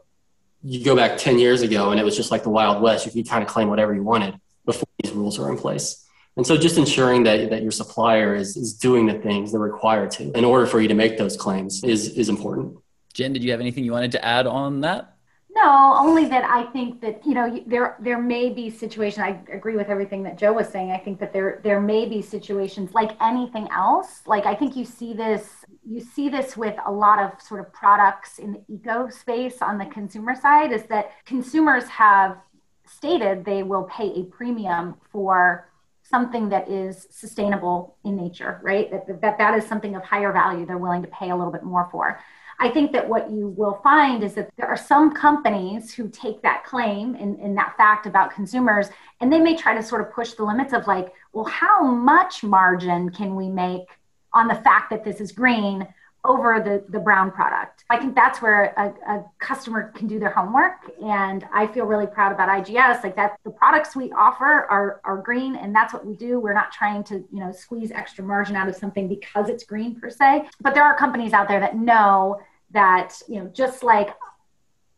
[0.62, 3.07] you go back 10 years ago and it was just like the Wild West.
[3.07, 6.07] You could kind of claim whatever you wanted before these rules were in place.
[6.36, 10.12] And so just ensuring that, that your supplier is, is doing the things they're required
[10.12, 12.76] to in order for you to make those claims is, is important.
[13.12, 15.16] Jen, did you have anything you wanted to add on that?
[15.63, 19.19] No, only that I think that you know there there may be situations.
[19.19, 20.91] I agree with everything that Joe was saying.
[20.91, 24.23] I think that there there may be situations like anything else.
[24.27, 27.73] Like I think you see this you see this with a lot of sort of
[27.73, 30.73] products in the eco space on the consumer side.
[30.73, 32.39] Is that consumers have
[32.87, 35.71] stated they will pay a premium for
[36.03, 38.91] something that is sustainable in nature, right?
[38.91, 40.65] That, that that is something of higher value.
[40.65, 42.19] They're willing to pay a little bit more for.
[42.61, 46.43] I think that what you will find is that there are some companies who take
[46.43, 48.89] that claim and, that fact about consumers
[49.21, 52.43] and they may try to sort of push the limits of like, well, how much
[52.43, 53.89] margin can we make
[54.35, 55.89] on the fact that this is green
[56.25, 57.85] over the, the brown product.
[57.89, 60.75] I think that's where a, a, customer can do their homework.
[61.03, 65.17] And I feel really proud about IGS, like that the products we offer are, are
[65.17, 66.39] green and that's what we do.
[66.39, 69.99] We're not trying to, you know, squeeze extra margin out of something because it's green
[69.99, 70.49] per se.
[70.61, 72.41] But there are companies out there that know
[72.73, 74.11] that you know just like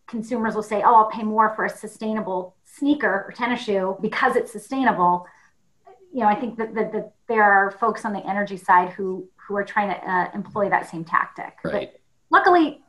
[0.06, 4.36] consumers will say oh i'll pay more for a sustainable sneaker or tennis shoe because
[4.36, 5.26] it's sustainable
[6.12, 9.26] you know i think that, that, that there are folks on the energy side who
[9.36, 11.72] who are trying to uh, employ that same tactic right.
[11.72, 12.00] but
[12.30, 12.80] luckily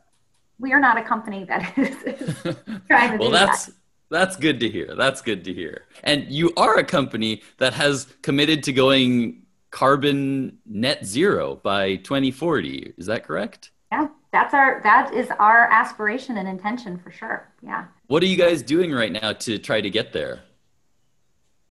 [0.60, 2.36] we are not a company that is, is
[2.88, 3.76] trying to well do that's that.
[4.14, 4.94] That's good to hear.
[4.96, 5.86] That's good to hear.
[6.04, 12.94] And you are a company that has committed to going carbon net zero by 2040.
[12.96, 13.72] Is that correct?
[14.34, 17.86] That's our that is our aspiration and intention for sure yeah.
[18.08, 20.42] What are you guys doing right now to try to get there?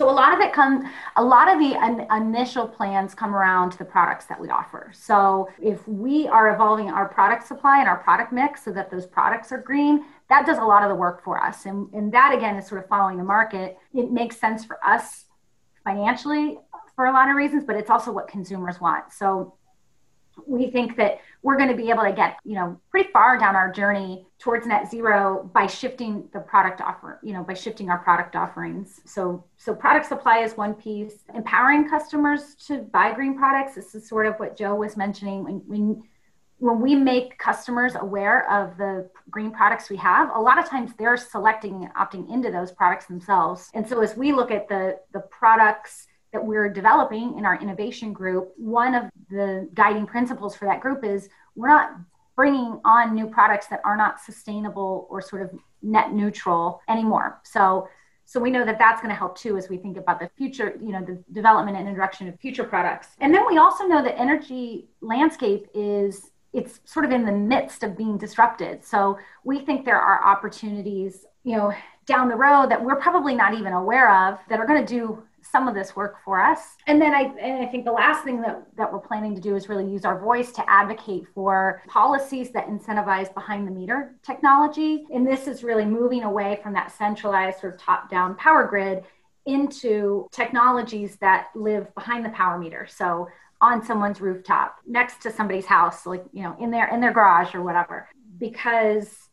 [0.01, 0.85] So a lot of it comes
[1.17, 4.91] a lot of the in, initial plans come around to the products that we offer.
[4.95, 9.07] So if we are evolving our product supply and our product mix so that those
[9.07, 11.67] products are green that does a lot of the work for us.
[11.67, 13.77] And, and that again is sort of following the market.
[13.93, 15.27] It makes sense for us
[15.85, 16.59] financially
[16.97, 19.13] for a lot of reasons but it's also what consumers want.
[19.13, 19.55] So
[20.47, 23.57] we think that we're going to be able to get you know pretty far down
[23.57, 27.99] our journey towards net zero by shifting the product offer you know by shifting our
[27.99, 29.01] product offerings.
[29.05, 31.24] So so product supply is one piece.
[31.34, 35.45] Empowering customers to buy green products this is sort of what joe was mentioning.
[35.45, 36.03] When, when
[36.62, 40.93] when we make customers aware of the green products we have, a lot of times
[40.97, 43.68] they're selecting and opting into those products themselves.
[43.74, 48.12] And so as we look at the, the products that we're developing in our innovation
[48.12, 51.97] group, one of the guiding principles for that group is we're not
[52.35, 55.51] bringing on new products that are not sustainable or sort of
[55.83, 57.41] net neutral anymore.
[57.45, 57.89] So
[58.24, 60.78] so we know that that's going to help too as we think about the future,
[60.80, 63.09] you know, the development and introduction of future products.
[63.20, 67.83] And then we also know that energy landscape is it's sort of in the midst
[67.83, 68.85] of being disrupted.
[68.85, 71.74] So we think there are opportunities, you know,
[72.07, 75.22] down the road that we're probably not even aware of that are going to do
[75.53, 76.77] some of this work for us.
[76.87, 79.55] And then I, and I think the last thing that, that we're planning to do
[79.55, 85.05] is really use our voice to advocate for policies that incentivize behind the meter technology.
[85.13, 89.05] And this is really moving away from that centralized sort of top down power grid
[89.45, 92.87] into technologies that live behind the power meter.
[92.89, 93.29] So
[93.61, 97.55] on someone's rooftop, next to somebody's house, like, you know, in their in their garage
[97.55, 98.09] or whatever.
[98.39, 99.29] Because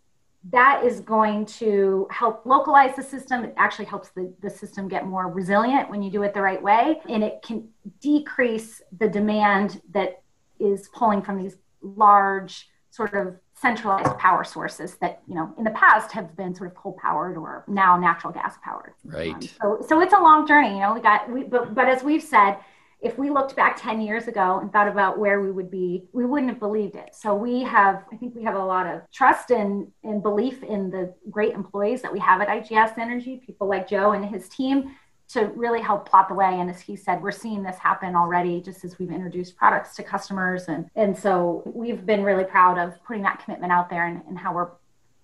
[0.51, 3.43] that is going to help localize the system.
[3.43, 6.61] It actually helps the, the system get more resilient when you do it the right
[6.61, 7.01] way.
[7.09, 7.67] And it can
[7.99, 10.21] decrease the demand that
[10.59, 15.71] is pulling from these large, sort of centralized power sources that, you know, in the
[15.71, 18.93] past have been sort of coal powered or now natural gas powered.
[19.03, 19.33] Right.
[19.33, 22.01] Um, so, so it's a long journey, you know, we got, we, but, but as
[22.01, 22.57] we've said,
[23.01, 26.25] if we looked back 10 years ago and thought about where we would be, we
[26.25, 27.15] wouldn't have believed it.
[27.15, 30.89] So we have, I think we have a lot of trust and, and belief in
[30.89, 34.95] the great employees that we have at IGS Energy, people like Joe and his team
[35.29, 36.59] to really help plot the way.
[36.59, 40.03] And as he said, we're seeing this happen already just as we've introduced products to
[40.03, 40.65] customers.
[40.67, 44.37] And, and so we've been really proud of putting that commitment out there and, and
[44.37, 44.71] how we're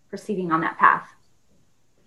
[0.10, 1.15] proceeding on that path.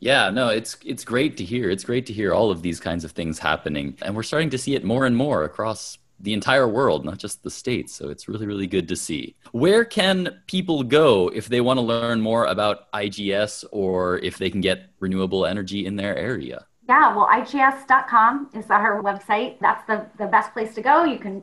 [0.01, 1.70] Yeah, no, it's it's great to hear.
[1.70, 4.59] It's great to hear all of these kinds of things happening, and we're starting to
[4.59, 7.94] see it more and more across the entire world, not just the states.
[7.94, 9.34] So it's really really good to see.
[9.53, 14.51] Where can people go if they want to learn more about IGS or if they
[14.51, 16.66] can get renewable energy in their area?
[16.88, 19.59] Yeah, well, IGS.com is our website.
[19.61, 21.05] That's the, the best place to go.
[21.05, 21.42] You can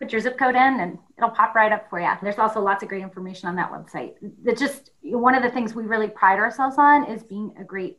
[0.00, 2.08] put your zip code in and it'll pop right up for you.
[2.22, 4.14] There's also lots of great information on that website.
[4.44, 7.98] That just one of the things we really pride ourselves on is being a great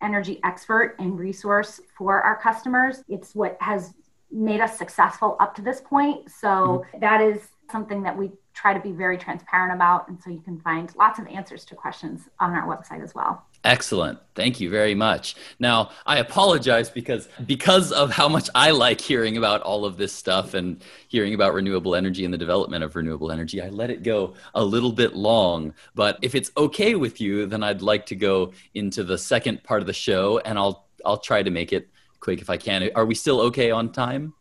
[0.00, 3.04] energy expert and resource for our customers.
[3.08, 3.92] It's what has
[4.30, 6.30] made us successful up to this point.
[6.30, 7.00] So mm-hmm.
[7.00, 10.08] that is something that we try to be very transparent about.
[10.08, 13.44] And so you can find lots of answers to questions on our website as well.
[13.64, 14.18] Excellent.
[14.34, 15.36] Thank you very much.
[15.60, 20.12] Now, I apologize because because of how much I like hearing about all of this
[20.12, 24.02] stuff and hearing about renewable energy and the development of renewable energy, I let it
[24.02, 25.74] go a little bit long.
[25.94, 29.80] But if it's okay with you, then I'd like to go into the second part
[29.80, 31.88] of the show and I'll I'll try to make it
[32.18, 32.90] quick if I can.
[32.96, 34.34] Are we still okay on time?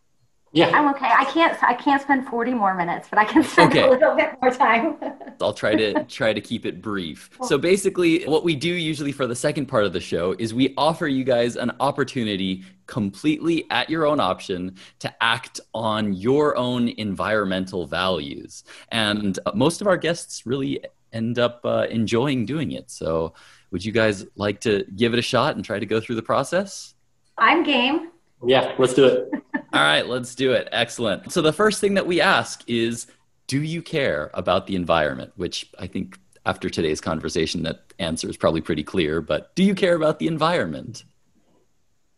[0.54, 0.70] Yeah.
[0.74, 1.08] I'm okay.
[1.08, 3.88] I can't I can't spend 40 more minutes, but I can spend okay.
[3.88, 4.98] a little bit more time.
[5.40, 7.30] I'll try to try to keep it brief.
[7.44, 10.74] So basically what we do usually for the second part of the show is we
[10.78, 16.90] offer you guys an opportunity completely at your own option to act on your own
[16.90, 18.66] environmental values.
[18.92, 20.84] And most of our guests really
[21.14, 22.92] end up uh, enjoying doing it.
[22.92, 23.34] So
[23.72, 26.22] would you guys like to give it a shot and try to go through the
[26.22, 26.94] process?
[27.38, 28.12] I'm game.
[28.46, 29.30] Yeah, let's do it.
[29.74, 30.68] All right, let's do it.
[30.72, 31.32] Excellent.
[31.32, 33.08] So the first thing that we ask is
[33.48, 35.34] do you care about the environment?
[35.36, 39.76] Which I think after today's conversation that answer is probably pretty clear, but do you
[39.76, 41.04] care about the environment?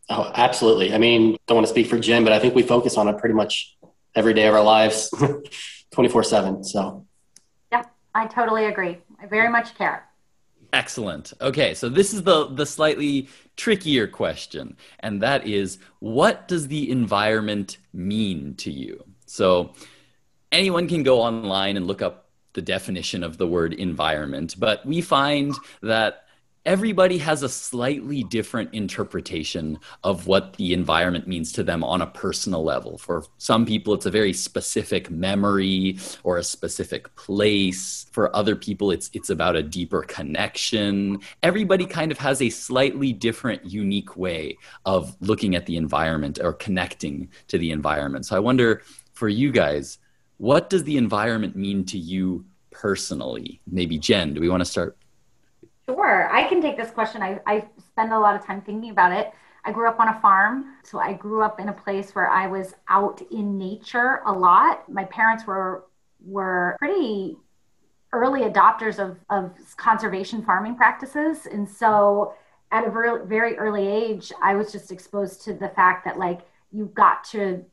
[0.08, 0.94] Oh, absolutely.
[0.94, 3.18] I mean, don't want to speak for Jim, but I think we focus on it
[3.18, 3.76] pretty much
[4.14, 5.10] every day of our lives
[5.94, 7.06] 24/7, so
[7.72, 8.98] Yeah, I totally agree.
[9.20, 10.06] I very much care.
[10.74, 11.32] Excellent.
[11.40, 16.90] Okay, so this is the the slightly trickier question, and that is what does the
[16.90, 19.04] environment mean to you?
[19.24, 19.72] So
[20.50, 25.00] anyone can go online and look up the definition of the word environment, but we
[25.00, 26.23] find that
[26.66, 32.06] everybody has a slightly different interpretation of what the environment means to them on a
[32.06, 32.96] personal level.
[32.96, 38.06] For some people, it's a very specific memory or a specific place.
[38.12, 41.20] For other people, it's, it's about a deeper connection.
[41.42, 44.56] Everybody kind of has a slightly different, unique way
[44.86, 48.24] of looking at the environment or connecting to the environment.
[48.24, 49.98] So I wonder for you guys,
[50.38, 53.60] what does the environment mean to you personally?
[53.70, 54.96] Maybe Jen, do we want to start
[55.88, 57.22] Sure, I can take this question.
[57.22, 59.32] I, I spend a lot of time thinking about it.
[59.66, 62.46] I grew up on a farm, so I grew up in a place where I
[62.46, 64.88] was out in nature a lot.
[64.90, 65.84] My parents were
[66.24, 67.36] were pretty
[68.12, 72.34] early adopters of, of conservation farming practices, and so
[72.70, 76.40] at a very, very early age, I was just exposed to the fact that like
[76.72, 77.64] you've got to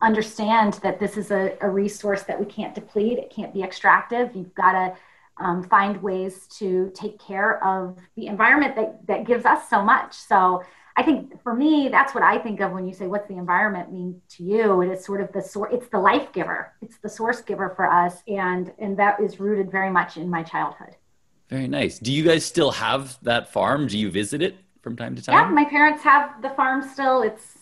[0.00, 3.18] understand that this is a, a resource that we can't deplete.
[3.18, 4.36] It can't be extractive.
[4.36, 4.96] You've got to
[5.38, 10.14] um, find ways to take care of the environment that, that gives us so much.
[10.14, 10.62] So
[10.96, 13.92] I think for me, that's what I think of when you say, what's the environment
[13.92, 14.80] mean to you?
[14.80, 16.72] It is sort of the source, it's the life giver.
[16.80, 18.22] It's the source giver for us.
[18.26, 20.96] And, and that is rooted very much in my childhood.
[21.50, 21.98] Very nice.
[21.98, 23.86] Do you guys still have that farm?
[23.86, 25.34] Do you visit it from time to time?
[25.34, 27.22] Yeah, my parents have the farm still.
[27.22, 27.58] It's,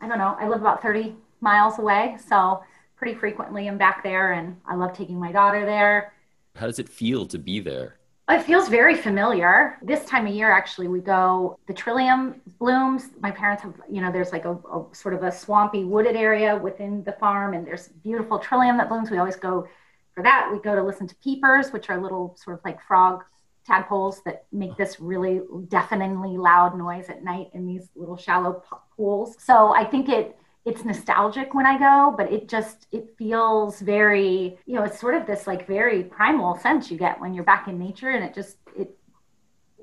[0.00, 2.16] I don't know, I live about 30 miles away.
[2.28, 2.62] So
[2.96, 6.12] pretty frequently I'm back there and I love taking my daughter there
[6.58, 7.94] how does it feel to be there?
[8.28, 9.78] It feels very familiar.
[9.80, 13.10] This time of year, actually, we go, the trillium blooms.
[13.20, 16.54] My parents have, you know, there's like a, a, sort of a swampy wooded area
[16.54, 19.10] within the farm, and there's beautiful trillium that blooms.
[19.10, 19.66] We always go
[20.14, 20.50] for that.
[20.52, 23.24] We go to listen to peepers, which are little sort of like frog
[23.66, 28.62] tadpoles that make this really deafeningly loud noise at night in these little shallow
[28.96, 29.36] pools.
[29.38, 30.37] So I think it,
[30.68, 35.14] it's nostalgic when I go, but it just it feels very, you know, it's sort
[35.14, 38.34] of this like very primal sense you get when you're back in nature and it
[38.34, 38.96] just it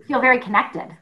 [0.05, 0.95] feel very connected.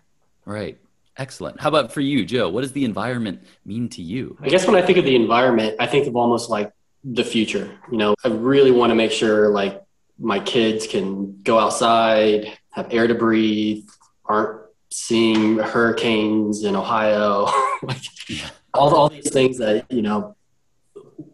[0.45, 0.79] Right.
[1.17, 1.59] Excellent.
[1.59, 2.49] How about for you, Joe?
[2.49, 4.37] What does the environment mean to you?
[4.41, 6.71] I guess when I think of the environment, I think of almost like
[7.03, 7.69] the future.
[7.91, 9.83] You know, I really want to make sure like
[10.17, 13.85] my kids can go outside, have air to breathe,
[14.25, 17.51] aren't seeing hurricanes in Ohio.
[17.83, 20.35] like, yeah all, all these things that you know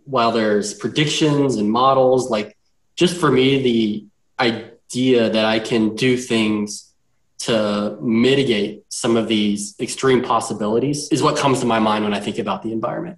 [0.06, 2.58] while there's predictions and models like
[2.96, 4.06] just for me the
[4.40, 6.94] idea that i can do things
[7.40, 12.20] to mitigate some of these extreme possibilities is what comes to my mind when i
[12.20, 13.18] think about the environment.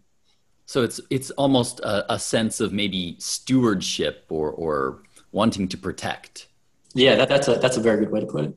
[0.67, 6.47] So it's it's almost a, a sense of maybe stewardship or or wanting to protect.
[6.93, 8.53] Yeah that, that's a that's a very good way to put it.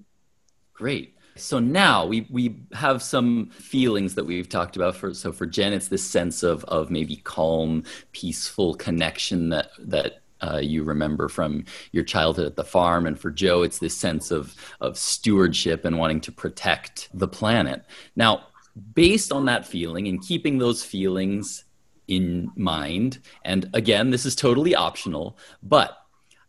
[0.74, 5.46] Great so now we we have some feelings that we've talked about for so for
[5.46, 11.28] Jen it's this sense of of maybe calm, peaceful connection that that uh, you remember
[11.28, 15.84] from your childhood at the farm, and for Joe it's this sense of of stewardship
[15.84, 17.84] and wanting to protect the planet.
[18.14, 18.48] Now,
[18.94, 21.64] based on that feeling and keeping those feelings
[22.06, 25.98] in mind, and again this is totally optional, but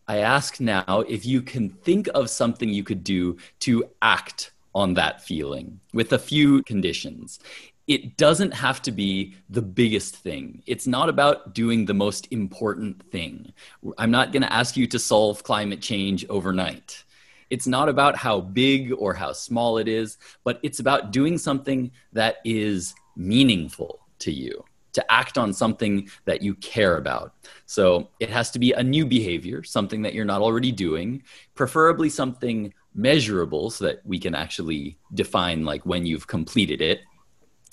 [0.07, 4.93] I ask now if you can think of something you could do to act on
[4.93, 7.39] that feeling with a few conditions.
[7.87, 10.61] It doesn't have to be the biggest thing.
[10.67, 13.53] It's not about doing the most important thing.
[13.97, 17.03] I'm not going to ask you to solve climate change overnight.
[17.49, 21.91] It's not about how big or how small it is, but it's about doing something
[22.11, 24.63] that is meaningful to you
[24.93, 27.33] to act on something that you care about.
[27.65, 31.21] So it has to be a new behavior, something that you're not already doing,
[31.53, 37.01] preferably something measurable so that we can actually define like when you've completed it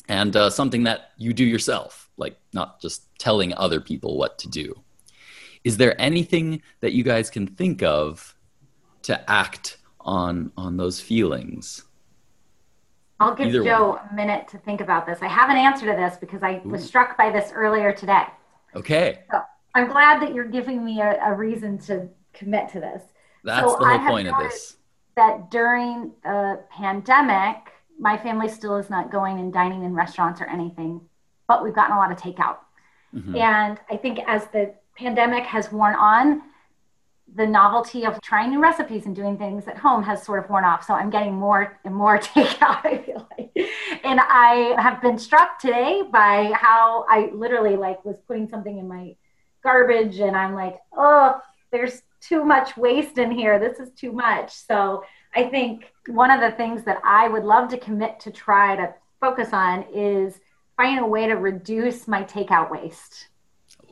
[0.08, 4.48] and uh, something that you do yourself like not just telling other people what to
[4.48, 4.74] do.
[5.64, 8.34] Is there anything that you guys can think of
[9.02, 11.84] to act on on those feelings?
[13.20, 14.00] I'll give Either joe one.
[14.10, 15.20] a minute to think about this.
[15.22, 16.68] I have an answer to this because i Ooh.
[16.68, 18.24] was struck by this earlier today.
[18.74, 19.20] Okay.
[19.30, 19.40] So
[19.74, 23.02] i'm glad that you're giving me a, a reason to commit to this.
[23.44, 24.76] That's so the whole point of this
[25.16, 27.56] that during the pandemic,
[27.98, 31.00] my family still is not going and dining in restaurants or anything,
[31.46, 32.58] but we've gotten a lot of takeout.
[33.14, 33.36] Mm-hmm.
[33.36, 36.42] And I think as the pandemic has worn on,
[37.34, 40.64] the novelty of trying new recipes and doing things at home has sort of worn
[40.64, 40.84] off.
[40.84, 43.50] So I'm getting more and more takeout, I feel like.
[44.04, 48.86] And I have been struck today by how I literally like was putting something in
[48.88, 49.16] my
[49.62, 51.40] garbage and I'm like, oh,
[51.70, 53.58] there's too much waste in here.
[53.58, 54.54] This is too much.
[54.54, 55.04] So
[55.34, 58.94] I think one of the things that I would love to commit to try to
[59.20, 60.40] focus on is
[60.76, 63.28] finding a way to reduce my takeout waste.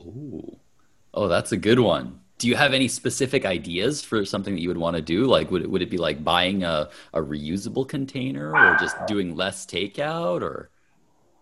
[0.00, 0.58] Ooh.
[1.12, 2.20] Oh, that's a good one.
[2.38, 5.26] Do you have any specific ideas for something that you would want to do?
[5.26, 9.36] Like, would it, would it be like buying a, a reusable container or just doing
[9.36, 10.70] less takeout or?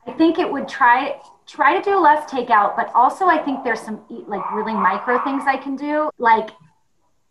[0.06, 3.80] I think it would try try to do less takeout, but also I think there's
[3.80, 6.10] some like really micro things I can do.
[6.18, 6.50] Like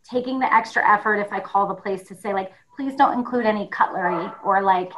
[0.09, 3.45] taking the extra effort if I call the place to say, like, please don't include
[3.45, 4.91] any cutlery or like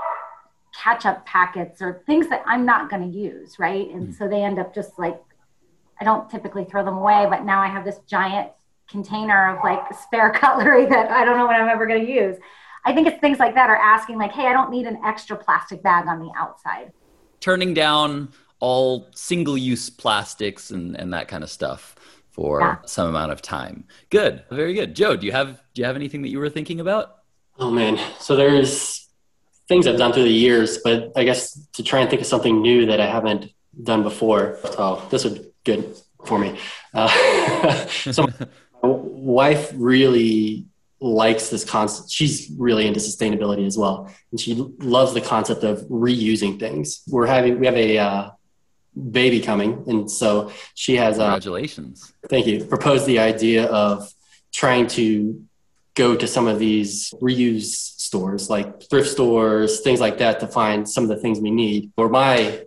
[0.75, 3.89] ketchup packets or things that I'm not going to use, right?
[3.89, 4.11] And mm-hmm.
[4.13, 5.19] so they end up just like,
[5.99, 8.51] I don't typically throw them away, but now I have this giant
[8.89, 12.37] container of like spare cutlery that I don't know when I'm ever going to use.
[12.85, 15.35] I think it's things like that are asking, like, hey, I don't need an extra
[15.35, 16.93] plastic bag on the outside.
[17.41, 18.29] Turning down
[18.61, 21.95] all single use plastics and, and that kind of stuff
[22.39, 22.77] for yeah.
[22.85, 23.83] some amount of time.
[24.09, 24.95] Good, very good.
[24.95, 27.17] Joe, do you have do you have anything that you were thinking about?
[27.57, 29.09] Oh man, so there's
[29.67, 32.61] things I've done through the years, but I guess to try and think of something
[32.61, 33.51] new that I haven't
[33.83, 34.57] done before.
[34.77, 36.57] Oh, this would be good for me.
[36.93, 37.07] Uh,
[37.87, 38.39] so my
[38.83, 40.65] wife really
[41.01, 42.09] likes this concept.
[42.09, 47.01] She's really into sustainability as well, and she loves the concept of reusing things.
[47.05, 48.29] We're having we have a uh,
[49.11, 51.19] baby coming, and so she has.
[51.19, 52.13] Uh, Congratulations!
[52.29, 52.63] thank you.
[52.65, 54.11] Proposed the idea of
[54.51, 55.43] trying to
[55.95, 57.71] go to some of these reuse
[58.09, 61.91] stores, like thrift stores, things like that, to find some of the things we need.
[61.97, 62.63] Or my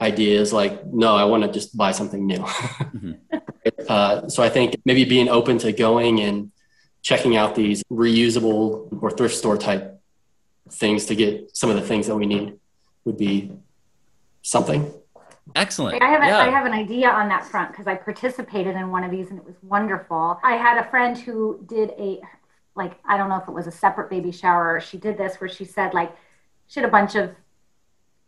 [0.00, 2.38] idea is like, no, I want to just buy something new.
[2.38, 3.12] mm-hmm.
[3.88, 6.50] uh, so I think maybe being open to going and
[7.02, 10.00] checking out these reusable or thrift store type
[10.70, 12.58] things to get some of the things that we need
[13.04, 13.50] would be
[14.42, 14.92] something.
[15.54, 16.02] Excellent.
[16.02, 16.38] I have, a, yeah.
[16.38, 19.38] I have an idea on that front because I participated in one of these and
[19.38, 20.38] it was wonderful.
[20.42, 22.20] I had a friend who did a,
[22.74, 25.36] like, I don't know if it was a separate baby shower or she did this
[25.36, 26.16] where she said, like,
[26.68, 27.30] she had a bunch of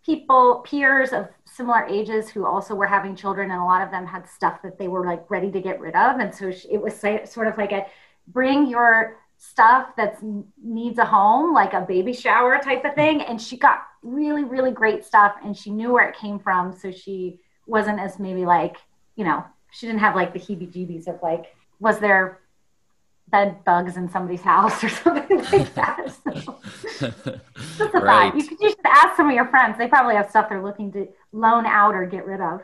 [0.04, 4.06] people, peers of similar ages who also were having children, and a lot of them
[4.06, 6.20] had stuff that they were like ready to get rid of.
[6.20, 7.86] And so it was sort of like a
[8.28, 9.16] bring your
[9.50, 10.18] stuff that
[10.62, 13.22] needs a home, like a baby shower type of thing.
[13.22, 16.72] And she got really, really great stuff, and she knew where it came from.
[16.76, 18.76] So she wasn't as maybe like,
[19.16, 22.40] you know, she didn't have like the heebie jeebies of like, was there
[23.28, 26.14] bed bugs in somebody's house or something like that.
[26.24, 26.58] So,
[27.00, 28.32] just a right.
[28.32, 28.34] thought.
[28.36, 29.76] You, you should ask some of your friends.
[29.78, 32.60] They probably have stuff they're looking to loan out or get rid of.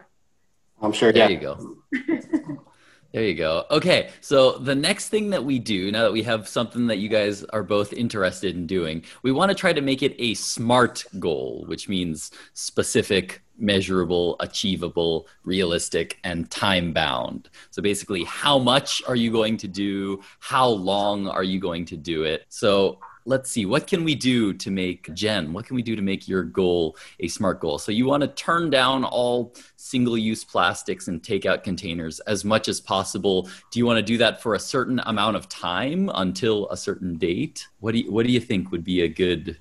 [0.83, 1.13] I'm sure.
[1.13, 1.37] There yeah.
[1.37, 2.57] you go.
[3.13, 3.65] There you go.
[3.73, 7.09] Okay, so the next thing that we do, now that we have something that you
[7.09, 11.05] guys are both interested in doing, we want to try to make it a SMART
[11.19, 17.51] goal, which means specific, measurable, achievable, realistic, and time bound.
[17.73, 20.21] So basically, how much are you going to do?
[20.39, 22.47] How long are you going to do it?
[22.49, 23.01] So
[23.31, 26.29] let's see what can we do to make jen what can we do to make
[26.29, 27.79] your goal a smart goal?
[27.79, 32.69] So you want to turn down all single use plastics and takeout containers as much
[32.69, 33.49] as possible.
[33.71, 37.17] Do you want to do that for a certain amount of time until a certain
[37.17, 37.67] date?
[37.81, 39.59] What do you, what do you think would be a good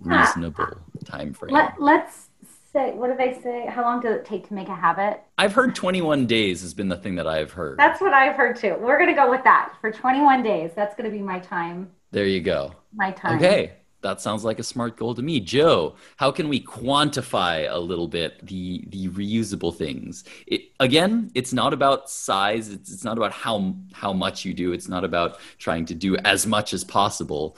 [0.00, 2.28] reasonable time frame Let, let's
[2.72, 3.66] say what do they say?
[3.66, 5.22] How long does it take to make a habit?
[5.38, 7.78] I've heard 21 days has been the thing that i've heard.
[7.78, 8.76] That's what i've heard too.
[8.78, 10.72] We're going to go with that for 21 days.
[10.76, 12.74] That's going to be my time there you go.
[12.94, 13.36] My time.
[13.36, 13.72] Okay.
[14.02, 15.40] That sounds like a smart goal to me.
[15.40, 20.22] Joe, how can we quantify a little bit the the reusable things?
[20.46, 22.68] It, again, it's not about size.
[22.68, 24.72] It's, it's not about how how much you do.
[24.72, 27.56] It's not about trying to do as much as possible.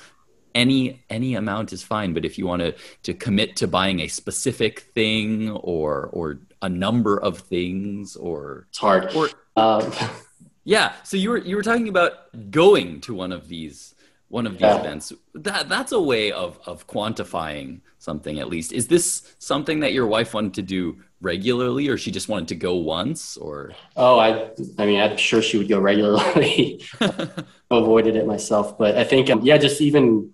[0.54, 2.14] Any any amount is fine.
[2.14, 6.68] But if you want to to commit to buying a specific thing or or a
[6.68, 9.12] number of things or it's hard.
[9.14, 9.92] Or, um.
[10.64, 10.94] yeah.
[11.02, 13.94] So you were you were talking about going to one of these
[14.28, 14.80] one of these yeah.
[14.80, 15.12] events.
[15.34, 18.72] That that's a way of of quantifying something at least.
[18.72, 22.54] Is this something that your wife wanted to do regularly or she just wanted to
[22.54, 23.72] go once or?
[23.96, 26.82] Oh i i mean i'm sure she would go regularly.
[27.70, 30.32] Avoided it myself but i think um, yeah just even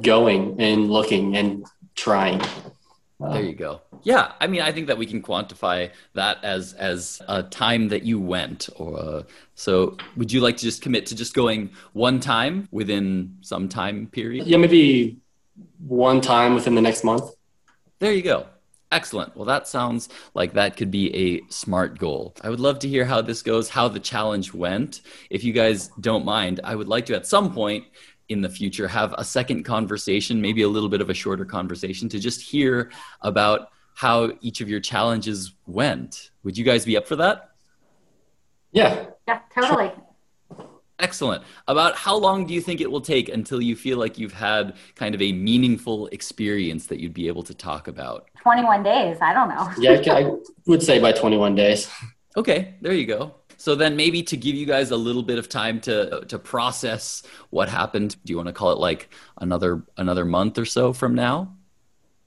[0.00, 2.40] going and looking and trying
[3.30, 3.80] there you go.
[4.02, 8.02] Yeah, I mean, I think that we can quantify that as as a time that
[8.02, 8.68] you went.
[8.76, 9.22] Or uh,
[9.54, 14.08] so, would you like to just commit to just going one time within some time
[14.08, 14.46] period?
[14.46, 15.18] Yeah, maybe
[15.86, 17.30] one time within the next month.
[17.98, 18.46] There you go.
[18.92, 19.34] Excellent.
[19.34, 22.34] Well, that sounds like that could be a smart goal.
[22.42, 25.00] I would love to hear how this goes, how the challenge went.
[25.30, 27.86] If you guys don't mind, I would like to at some point
[28.32, 32.08] in the future have a second conversation, maybe a little bit of a shorter conversation
[32.08, 36.30] to just hear about how each of your challenges went.
[36.44, 37.50] Would you guys be up for that?
[38.72, 39.06] Yeah.
[39.28, 39.88] Yeah, totally.
[39.88, 40.68] Sure.
[40.98, 41.42] Excellent.
[41.66, 44.76] About how long do you think it will take until you feel like you've had
[44.94, 48.28] kind of a meaningful experience that you'd be able to talk about?
[48.40, 49.18] 21 days.
[49.20, 49.68] I don't know.
[49.78, 50.30] yeah, I
[50.66, 51.90] would say by 21 days.
[52.36, 53.34] Okay, there you go.
[53.62, 57.22] So then maybe to give you guys a little bit of time to to process
[57.50, 61.14] what happened, do you want to call it like another another month or so from
[61.14, 61.54] now?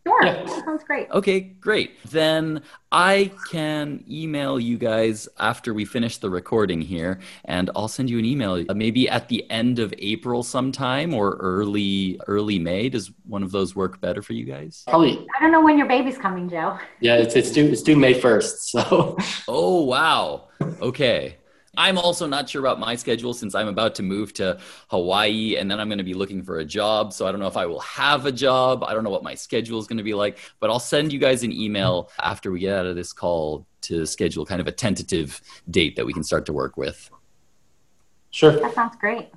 [0.08, 0.24] Sure.
[0.26, 0.46] Yeah.
[0.64, 1.10] sounds great.
[1.10, 1.98] Okay, great.
[2.12, 8.10] Then I can email you guys after we finish the recording here, and I'll send
[8.10, 12.90] you an email uh, maybe at the end of April sometime or early early May.
[12.90, 14.84] Does one of those work better for you guys?
[14.88, 15.26] Probably.
[15.38, 16.78] I don't know when your baby's coming, Joe.
[17.00, 18.70] Yeah, it's it's due it's due May first.
[18.70, 19.18] So.
[19.48, 20.50] Oh wow.
[20.82, 21.38] Okay.
[21.78, 24.60] I'm also not sure about my schedule since I'm about to move to
[24.90, 27.14] Hawaii and then I'm going to be looking for a job.
[27.14, 28.84] So I don't know if I will have a job.
[28.84, 31.20] I don't know what my schedule is going to be like, but I'll send you
[31.20, 34.72] guys an email after we get out of this call to schedule kind of a
[34.72, 37.10] tentative date that we can start to work with.
[38.32, 38.52] Sure.
[38.52, 39.30] That sounds great.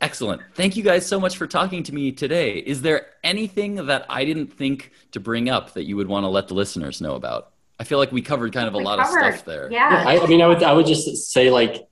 [0.00, 0.42] Excellent.
[0.54, 2.58] Thank you guys so much for talking to me today.
[2.58, 6.28] Is there anything that I didn't think to bring up that you would want to
[6.28, 7.52] let the listeners know about?
[7.78, 9.20] I feel like we covered kind of a we lot covered.
[9.20, 9.70] of stuff there.
[9.70, 10.02] Yeah.
[10.02, 11.86] yeah I, I, mean, I would I would just say like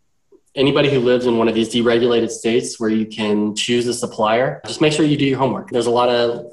[0.55, 4.61] anybody who lives in one of these deregulated states where you can choose a supplier,
[4.67, 5.71] just make sure you do your homework.
[5.71, 6.47] There's a lot of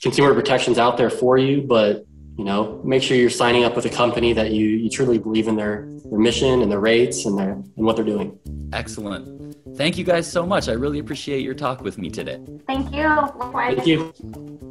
[0.00, 2.06] consumer protections out there for you, but
[2.38, 5.48] you know, make sure you're signing up with a company that you, you truly believe
[5.48, 8.38] in their, their mission and their rates and their and what they're doing.
[8.72, 9.56] Excellent.
[9.76, 10.68] Thank you guys so much.
[10.68, 12.40] I really appreciate your talk with me today.
[12.66, 13.28] Thank you.
[13.52, 14.12] Thank you.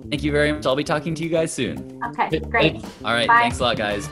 [0.09, 0.65] Thank you very much.
[0.65, 2.01] I'll be talking to you guys soon.
[2.05, 2.75] Okay, great.
[3.03, 3.27] All right.
[3.27, 3.41] Bye.
[3.41, 4.09] Thanks a lot, guys.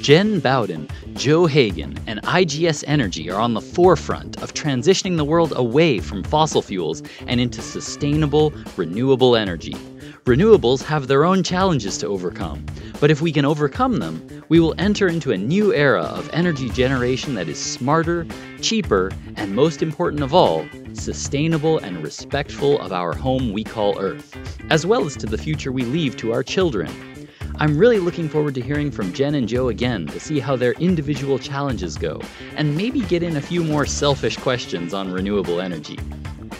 [0.00, 5.52] Jen Bowden, Joe Hagan, and IGS Energy are on the forefront of transitioning the world
[5.56, 9.74] away from fossil fuels and into sustainable, renewable energy.
[10.28, 12.62] Renewables have their own challenges to overcome,
[13.00, 16.68] but if we can overcome them, we will enter into a new era of energy
[16.68, 18.26] generation that is smarter,
[18.60, 24.36] cheaper, and most important of all, sustainable and respectful of our home we call Earth,
[24.68, 26.90] as well as to the future we leave to our children.
[27.60, 30.74] I'm really looking forward to hearing from Jen and Joe again to see how their
[30.74, 32.20] individual challenges go,
[32.54, 35.98] and maybe get in a few more selfish questions on renewable energy.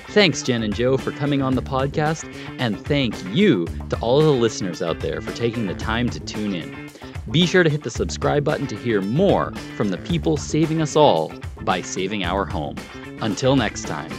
[0.08, 2.28] Thanks, Jen and Joe, for coming on the podcast,
[2.58, 6.18] and thank you to all of the listeners out there for taking the time to
[6.18, 6.90] tune in.
[7.30, 10.96] Be sure to hit the subscribe button to hear more from the people saving us
[10.96, 12.74] all by saving our home.
[13.20, 14.10] Until next time.